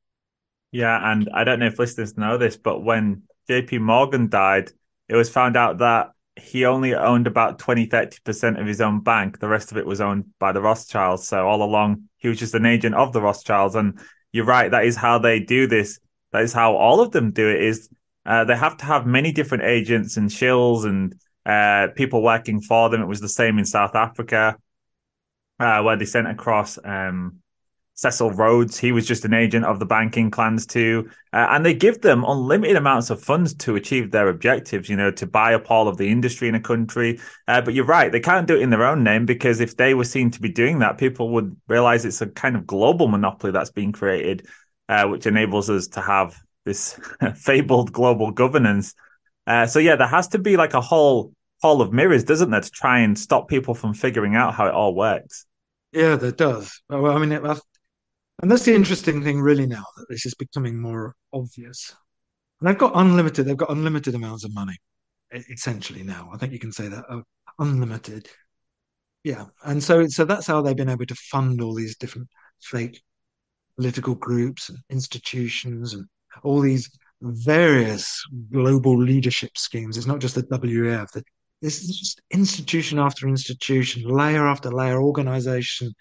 [0.71, 3.77] Yeah, and I don't know if listeners know this, but when J.P.
[3.77, 4.71] Morgan died,
[5.07, 9.39] it was found out that he only owned about 20, 30% of his own bank.
[9.39, 11.27] The rest of it was owned by the Rothschilds.
[11.27, 13.75] So all along, he was just an agent of the Rothschilds.
[13.75, 13.99] And
[14.33, 15.99] you're right, that is how they do this.
[16.33, 17.87] That is how all of them do it is
[18.25, 21.15] uh, they have to have many different agents and shills and
[21.45, 23.01] uh, people working for them.
[23.01, 24.57] It was the same in South Africa,
[25.59, 27.39] uh, where they sent across um,
[27.95, 31.09] Cecil Rhodes, he was just an agent of the banking clans too.
[31.31, 35.11] Uh, and they give them unlimited amounts of funds to achieve their objectives, you know,
[35.11, 37.19] to buy up all of the industry in a country.
[37.47, 39.93] Uh, but you're right, they can't do it in their own name because if they
[39.93, 43.51] were seen to be doing that, people would realize it's a kind of global monopoly
[43.51, 44.47] that's being created,
[44.89, 46.35] uh, which enables us to have
[46.65, 46.99] this
[47.35, 48.95] fabled global governance.
[49.45, 51.31] Uh, so yeah, there has to be like a whole
[51.61, 54.73] hall of mirrors, doesn't there, to try and stop people from figuring out how it
[54.73, 55.45] all works.
[55.91, 56.81] Yeah, there does.
[56.89, 57.43] Well, I mean, it,
[58.41, 61.95] and that's the interesting thing, really, now that this is becoming more obvious.
[62.59, 64.77] And they've got unlimited, they've got unlimited amounts of money,
[65.51, 66.29] essentially now.
[66.33, 67.21] I think you can say that uh,
[67.59, 68.27] unlimited.
[69.23, 69.45] Yeah.
[69.63, 72.27] And so, so that's how they've been able to fund all these different
[72.61, 73.01] fake
[73.77, 76.05] political groups and institutions and
[76.43, 76.89] all these
[77.21, 79.97] various global leadership schemes.
[79.97, 81.07] It's not just the WEF.
[81.61, 85.93] This is just institution after institution, layer after layer, organization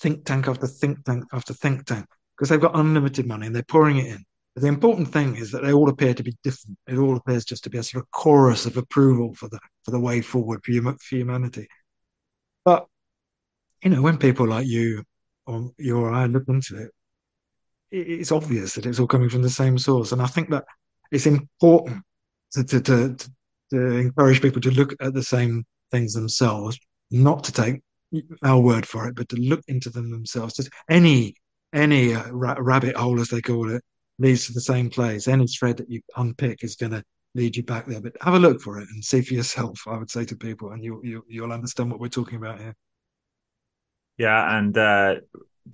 [0.00, 3.62] think tank after think tank after think tank because they've got unlimited money and they're
[3.62, 4.24] pouring it in.
[4.54, 6.78] But the important thing is that they all appear to be different.
[6.86, 9.90] It all appears just to be a sort of chorus of approval for the for
[9.90, 11.68] the way forward for, for humanity.
[12.64, 12.86] But
[13.82, 15.04] you know, when people like you
[15.46, 16.90] or you or I look into it,
[17.90, 20.12] it's obvious that it's all coming from the same source.
[20.12, 20.64] And I think that
[21.10, 22.02] it's important
[22.52, 23.16] to, to, to,
[23.70, 26.78] to encourage people to look at the same things themselves,
[27.10, 27.80] not to take
[28.42, 30.54] our word for it, but to look into them themselves.
[30.54, 31.34] Just any
[31.72, 33.82] any uh, ra- rabbit hole, as they call it,
[34.18, 35.28] leads to the same place.
[35.28, 37.04] Any thread that you unpick is going to
[37.34, 38.00] lead you back there.
[38.00, 39.80] But have a look for it and see for yourself.
[39.86, 42.74] I would say to people, and you, you you'll understand what we're talking about here.
[44.16, 45.16] Yeah, and uh,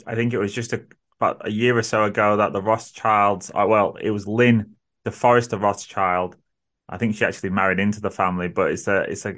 [0.07, 0.85] I think it was just a,
[1.19, 3.51] about a year or so ago that the Rothschilds.
[3.55, 4.75] Uh, well, it was Lynn,
[5.05, 6.37] the Forester Rothschild.
[6.89, 9.37] I think she actually married into the family, but it's a it's a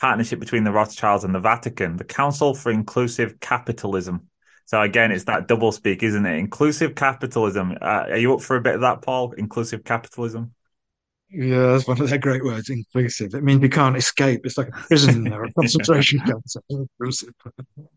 [0.00, 4.28] partnership between the Rothschilds and the Vatican, the Council for Inclusive Capitalism.
[4.66, 6.38] So again, it's that double speak, isn't it?
[6.38, 7.72] Inclusive capitalism.
[7.80, 9.32] Uh, are you up for a bit of that, Paul?
[9.32, 10.52] Inclusive capitalism.
[11.30, 12.70] Yeah, that's one of their great words.
[12.70, 13.34] Inclusive.
[13.34, 14.42] It means you can't escape.
[14.44, 16.44] It's like a prison or a concentration camp.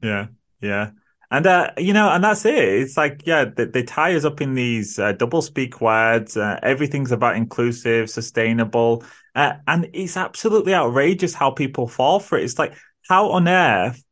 [0.02, 0.28] Yeah,
[0.62, 0.92] yeah.
[1.32, 2.56] And uh, you know, and that's it.
[2.56, 6.36] It's like, yeah, they, tie us up in these uh, double speak words.
[6.36, 12.44] Uh, everything's about inclusive, sustainable, uh, and it's absolutely outrageous how people fall for it.
[12.44, 12.74] It's like,
[13.08, 14.04] how on earth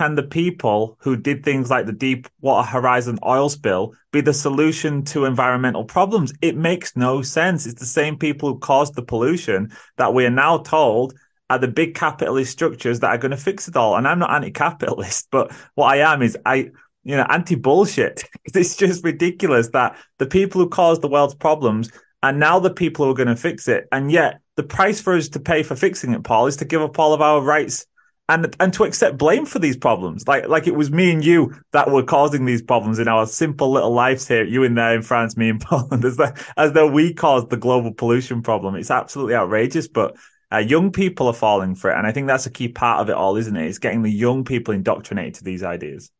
[0.00, 5.04] can the people who did things like the Deepwater Horizon oil spill be the solution
[5.04, 6.32] to environmental problems?
[6.42, 7.66] It makes no sense.
[7.66, 11.14] It's the same people who caused the pollution that we are now told
[11.50, 13.96] are the big capitalist structures that are going to fix it all.
[13.96, 16.70] And I'm not anti-capitalist, but what I am is I,
[17.04, 18.24] you know, anti-bullshit.
[18.54, 21.90] it's just ridiculous that the people who caused the world's problems
[22.22, 23.86] are now the people who are going to fix it.
[23.92, 26.80] And yet the price for us to pay for fixing it, Paul, is to give
[26.80, 27.86] up all of our rights
[28.28, 30.26] and and to accept blame for these problems.
[30.26, 33.70] Like like it was me and you that were causing these problems in our simple
[33.70, 34.44] little lives here.
[34.44, 37.56] You in there in France, me in Poland, as though as though we caused the
[37.56, 38.76] global pollution problem.
[38.76, 40.16] It's absolutely outrageous, but
[40.52, 43.08] uh, young people are falling for it, and I think that's a key part of
[43.08, 43.66] it all, isn't it?
[43.66, 46.10] It's getting the young people indoctrinated to these ideas.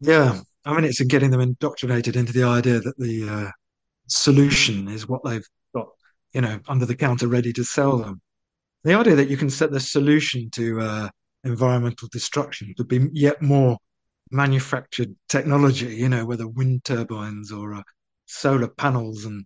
[0.00, 3.50] Yeah, I mean, it's getting them indoctrinated into the idea that the uh,
[4.08, 5.88] solution is what they've got,
[6.32, 8.20] you know, under the counter ready to sell them.
[8.84, 11.08] The idea that you can set the solution to uh,
[11.44, 13.78] environmental destruction to be yet more
[14.30, 17.82] manufactured technology, you know, whether wind turbines or uh,
[18.26, 19.44] solar panels and,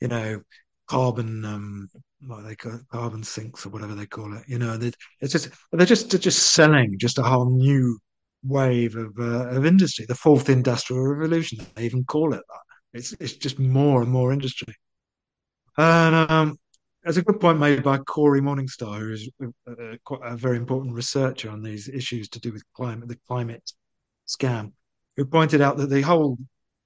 [0.00, 0.42] you know,
[0.86, 1.88] carbon um,
[2.26, 4.42] what they call carbon sinks or whatever they call it.
[4.46, 7.98] You know, they, it's just they're just they're just selling just a whole new
[8.42, 11.64] wave of uh, of industry, the fourth industrial revolution.
[11.74, 12.98] They even call it that.
[12.98, 14.74] It's it's just more and more industry.
[15.76, 16.58] And um,
[17.02, 20.56] there's a good point made by Cory Morningstar, who is a, uh, quite a very
[20.56, 23.72] important researcher on these issues to do with climate, the climate
[24.28, 24.72] scam,
[25.16, 26.38] who pointed out that the whole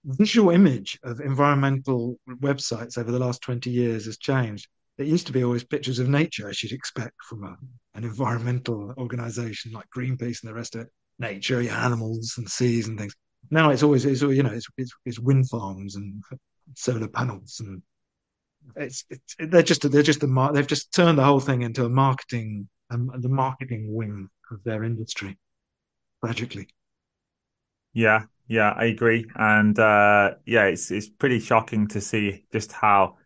[0.05, 4.69] visual image of environmental websites over the last 20 years has changed
[4.99, 7.57] it used to be always pictures of nature, as you'd expect from a,
[7.95, 10.89] an environmental organization like Greenpeace and the rest of it.
[11.19, 13.15] Nature, animals and seas and things.
[13.51, 16.23] Now it's always, it's, you know, it's, it's, it's wind farms and
[16.75, 17.83] solar panels and
[18.77, 21.89] it's, it's they're just they're just a they've just turned the whole thing into a
[21.89, 25.39] marketing um, the marketing wing of their industry
[26.25, 26.69] tragically
[27.93, 33.17] yeah yeah i agree and uh yeah it's it's pretty shocking to see just how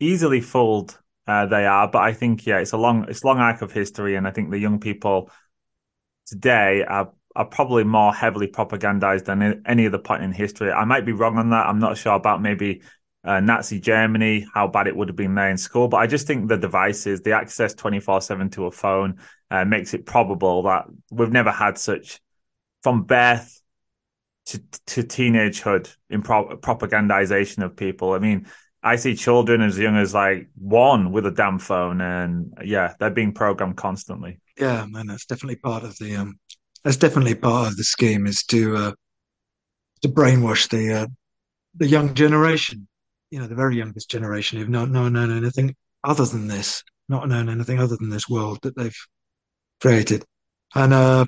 [0.00, 3.38] easily fooled uh, they are, but I think yeah, it's a long it's a long
[3.38, 5.30] arc of history, and I think the young people
[6.26, 10.70] today are are probably more heavily propagandized than any other point in history.
[10.70, 11.66] I might be wrong on that.
[11.66, 12.82] I'm not sure about maybe
[13.24, 16.26] uh, Nazi Germany, how bad it would have been there in school, but I just
[16.26, 19.20] think the devices, the access 24 7 to a phone,
[19.50, 22.20] uh, makes it probable that we've never had such
[22.82, 23.62] from birth
[24.46, 28.12] to, to teenagehood in pro- propagandization of people.
[28.12, 28.46] I mean,
[28.82, 33.10] I see children as young as like one with a damn phone, and yeah, they're
[33.10, 34.40] being programmed constantly.
[34.58, 36.38] Yeah, man, that's definitely part of the um,
[36.82, 38.92] that's definitely part of the scheme is to uh,
[40.02, 41.06] to brainwash the uh,
[41.76, 42.88] the young generation.
[43.30, 45.74] You know, the very youngest generation who've not, known anything
[46.04, 49.06] other than this, not known anything other than this world that they've
[49.80, 50.24] created,
[50.74, 51.24] and uh,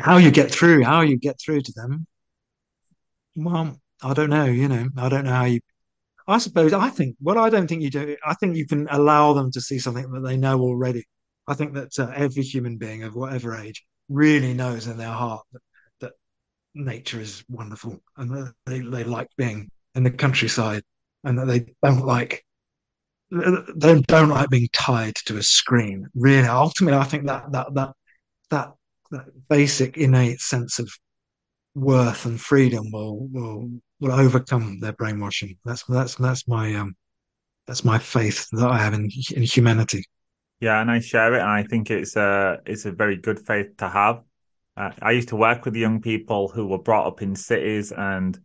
[0.00, 2.06] how you get through, how you get through to them.
[3.34, 4.44] Well, I don't know.
[4.44, 5.60] You know, I don't know how you
[6.28, 8.16] I suppose I think well, I don't think you do.
[8.24, 11.04] I think you can allow them to see something that they know already.
[11.46, 15.46] I think that uh, every human being of whatever age really knows in their heart
[15.52, 15.62] that,
[16.00, 16.12] that
[16.74, 20.82] nature is wonderful and that they, they like being in the countryside
[21.24, 22.44] and that they don't like
[23.30, 26.06] they don't like being tied to a screen.
[26.14, 27.92] Really, ultimately, I think that that that
[28.50, 28.72] that
[29.10, 30.90] that basic innate sense of
[31.78, 33.70] worth and freedom will will
[34.00, 35.56] will overcome their brainwashing.
[35.64, 36.94] That's that's that's my um
[37.66, 40.04] that's my faith that I have in in humanity.
[40.60, 43.76] Yeah, and I share it, and I think it's a it's a very good faith
[43.78, 44.22] to have.
[44.76, 48.38] Uh, I used to work with young people who were brought up in cities and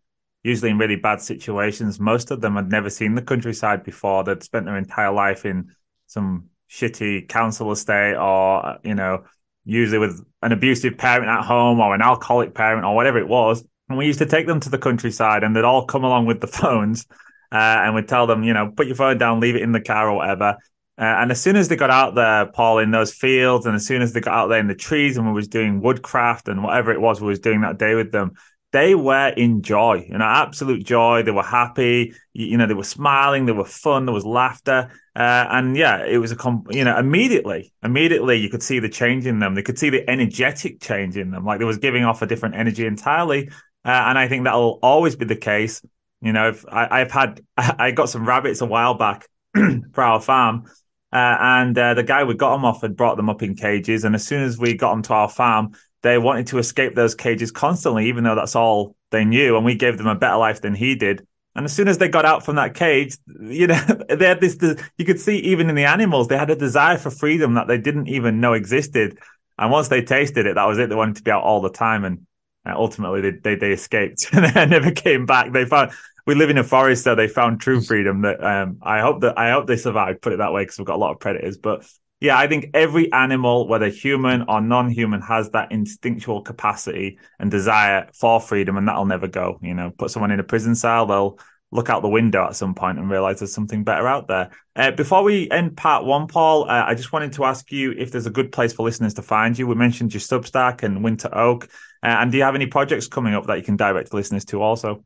[0.43, 1.99] usually in really bad situations.
[1.99, 4.23] Most of them had never seen the countryside before.
[4.23, 5.71] They'd spent their entire life in
[6.07, 9.23] some shitty council estate or you know
[9.65, 13.63] usually with an abusive parent at home or an alcoholic parent or whatever it was.
[13.89, 16.41] And we used to take them to the countryside and they'd all come along with
[16.41, 17.05] the phones
[17.51, 19.81] uh, and we'd tell them, you know, put your phone down, leave it in the
[19.81, 20.57] car or whatever.
[20.97, 23.85] Uh, and as soon as they got out there, Paul, in those fields, and as
[23.85, 26.63] soon as they got out there in the trees and we was doing woodcraft and
[26.63, 28.33] whatever it was we was doing that day with them,
[28.73, 31.21] they were in joy, you know, absolute joy.
[31.21, 34.91] They were happy, you, you know, they were smiling, they were fun, there was laughter.
[35.15, 38.89] Uh, and yeah, it was a, comp- you know, immediately, immediately you could see the
[38.89, 39.53] change in them.
[39.53, 41.45] They could see the energetic change in them.
[41.45, 43.49] Like they was giving off a different energy entirely.
[43.85, 45.85] Uh, and I think that'll always be the case.
[46.21, 49.27] You know, if I, have had, I got some rabbits a while back
[49.93, 50.65] for our farm.
[51.11, 54.03] Uh, and uh, the guy we got them off had brought them up in cages.
[54.03, 55.73] And as soon as we got them to our farm,
[56.03, 59.55] they wanted to escape those cages constantly, even though that's all they knew.
[59.55, 61.25] And we gave them a better life than he did.
[61.55, 64.57] And as soon as they got out from that cage, you know, they had this,
[64.97, 67.77] you could see even in the animals, they had a desire for freedom that they
[67.77, 69.17] didn't even know existed.
[69.57, 70.89] And once they tasted it, that was it.
[70.89, 72.03] They wanted to be out all the time.
[72.03, 72.27] And
[72.65, 75.53] uh, ultimately they, they, they escaped and they never came back.
[75.53, 75.91] They found,
[76.25, 79.37] we live in a forest, so they found true freedom that, um, I hope that,
[79.37, 81.57] I hope they survived, put it that way, because we've got a lot of predators,
[81.57, 81.85] but
[82.23, 88.09] yeah, I think every animal, whether human or non-human, has that instinctual capacity and desire
[88.13, 89.59] for freedom, and that'll never go.
[89.61, 91.37] You know, put someone in a prison cell, they'll
[91.71, 94.51] look out the window at some point and realize there's something better out there.
[94.73, 98.13] Uh, before we end part one, Paul, uh, I just wanted to ask you if
[98.13, 99.67] there's a good place for listeners to find you.
[99.67, 101.65] We mentioned your Substack and Winter Oak,
[102.03, 104.61] uh, and do you have any projects coming up that you can direct listeners to
[104.61, 105.03] also?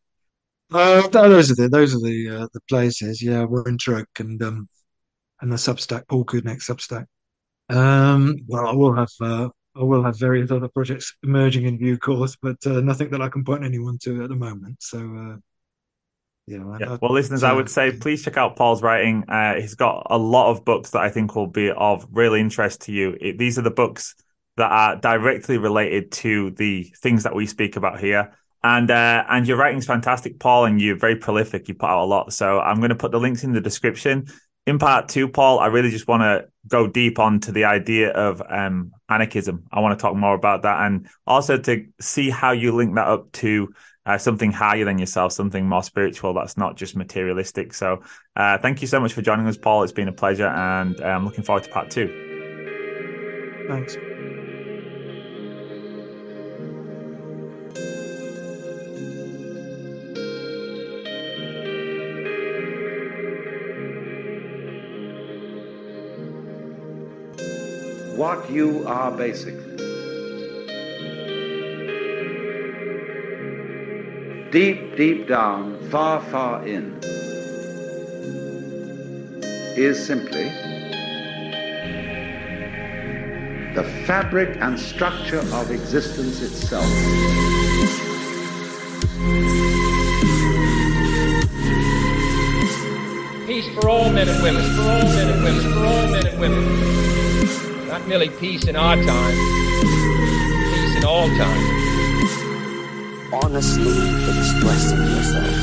[0.71, 3.23] Uh, those are the those are the uh, the places.
[3.23, 4.69] Yeah, Winter Oak and um,
[5.41, 7.05] and the Substack, Paul Cudenec Substack.
[7.69, 11.97] Um, well, I will have uh, I will have various other projects emerging in due
[11.97, 14.81] course, but uh, nothing that I can point anyone to at the moment.
[14.81, 15.37] So, uh,
[16.47, 16.97] yeah, yeah.
[17.01, 19.25] Well, listeners, I would say please check out Paul's writing.
[19.27, 22.81] Uh, he's got a lot of books that I think will be of real interest
[22.83, 23.17] to you.
[23.19, 24.15] It, these are the books
[24.55, 28.33] that are directly related to the things that we speak about here.
[28.63, 31.67] And uh, and your writing's fantastic, Paul, and you're very prolific.
[31.67, 32.33] You put out a lot.
[32.33, 34.27] So I'm going to put the links in the description
[34.67, 38.41] in part two, Paul, I really just want to go deep onto the idea of
[38.49, 39.63] um, anarchism.
[39.71, 43.07] I want to talk more about that and also to see how you link that
[43.07, 43.73] up to
[44.05, 47.73] uh, something higher than yourself, something more spiritual that's not just materialistic.
[47.73, 48.03] So,
[48.35, 49.83] uh, thank you so much for joining us, Paul.
[49.83, 52.07] It's been a pleasure, and uh, I'm looking forward to part two.
[53.67, 53.97] Thanks.
[68.17, 69.63] What you are basically.
[74.49, 76.97] Deep, deep down, far, far in,
[79.77, 80.45] is simply
[83.75, 86.87] the fabric and structure of existence itself.
[93.45, 96.39] Peace for all men and women, for all men and women, for all men and
[96.39, 97.76] women.
[97.97, 99.35] Not merely peace in our time,
[100.71, 101.63] peace in all time.
[103.33, 103.89] Honestly
[104.37, 105.57] expressing yourself.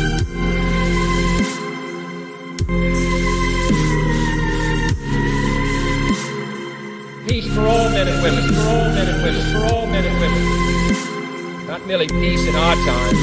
[7.28, 10.18] Peace for all men and women, for all men and women, for all men and
[10.18, 11.66] women.
[11.68, 13.16] Not merely peace in our time,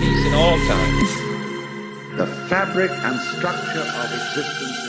[0.00, 2.16] peace in all time.
[2.16, 4.83] The fabric and structure of existence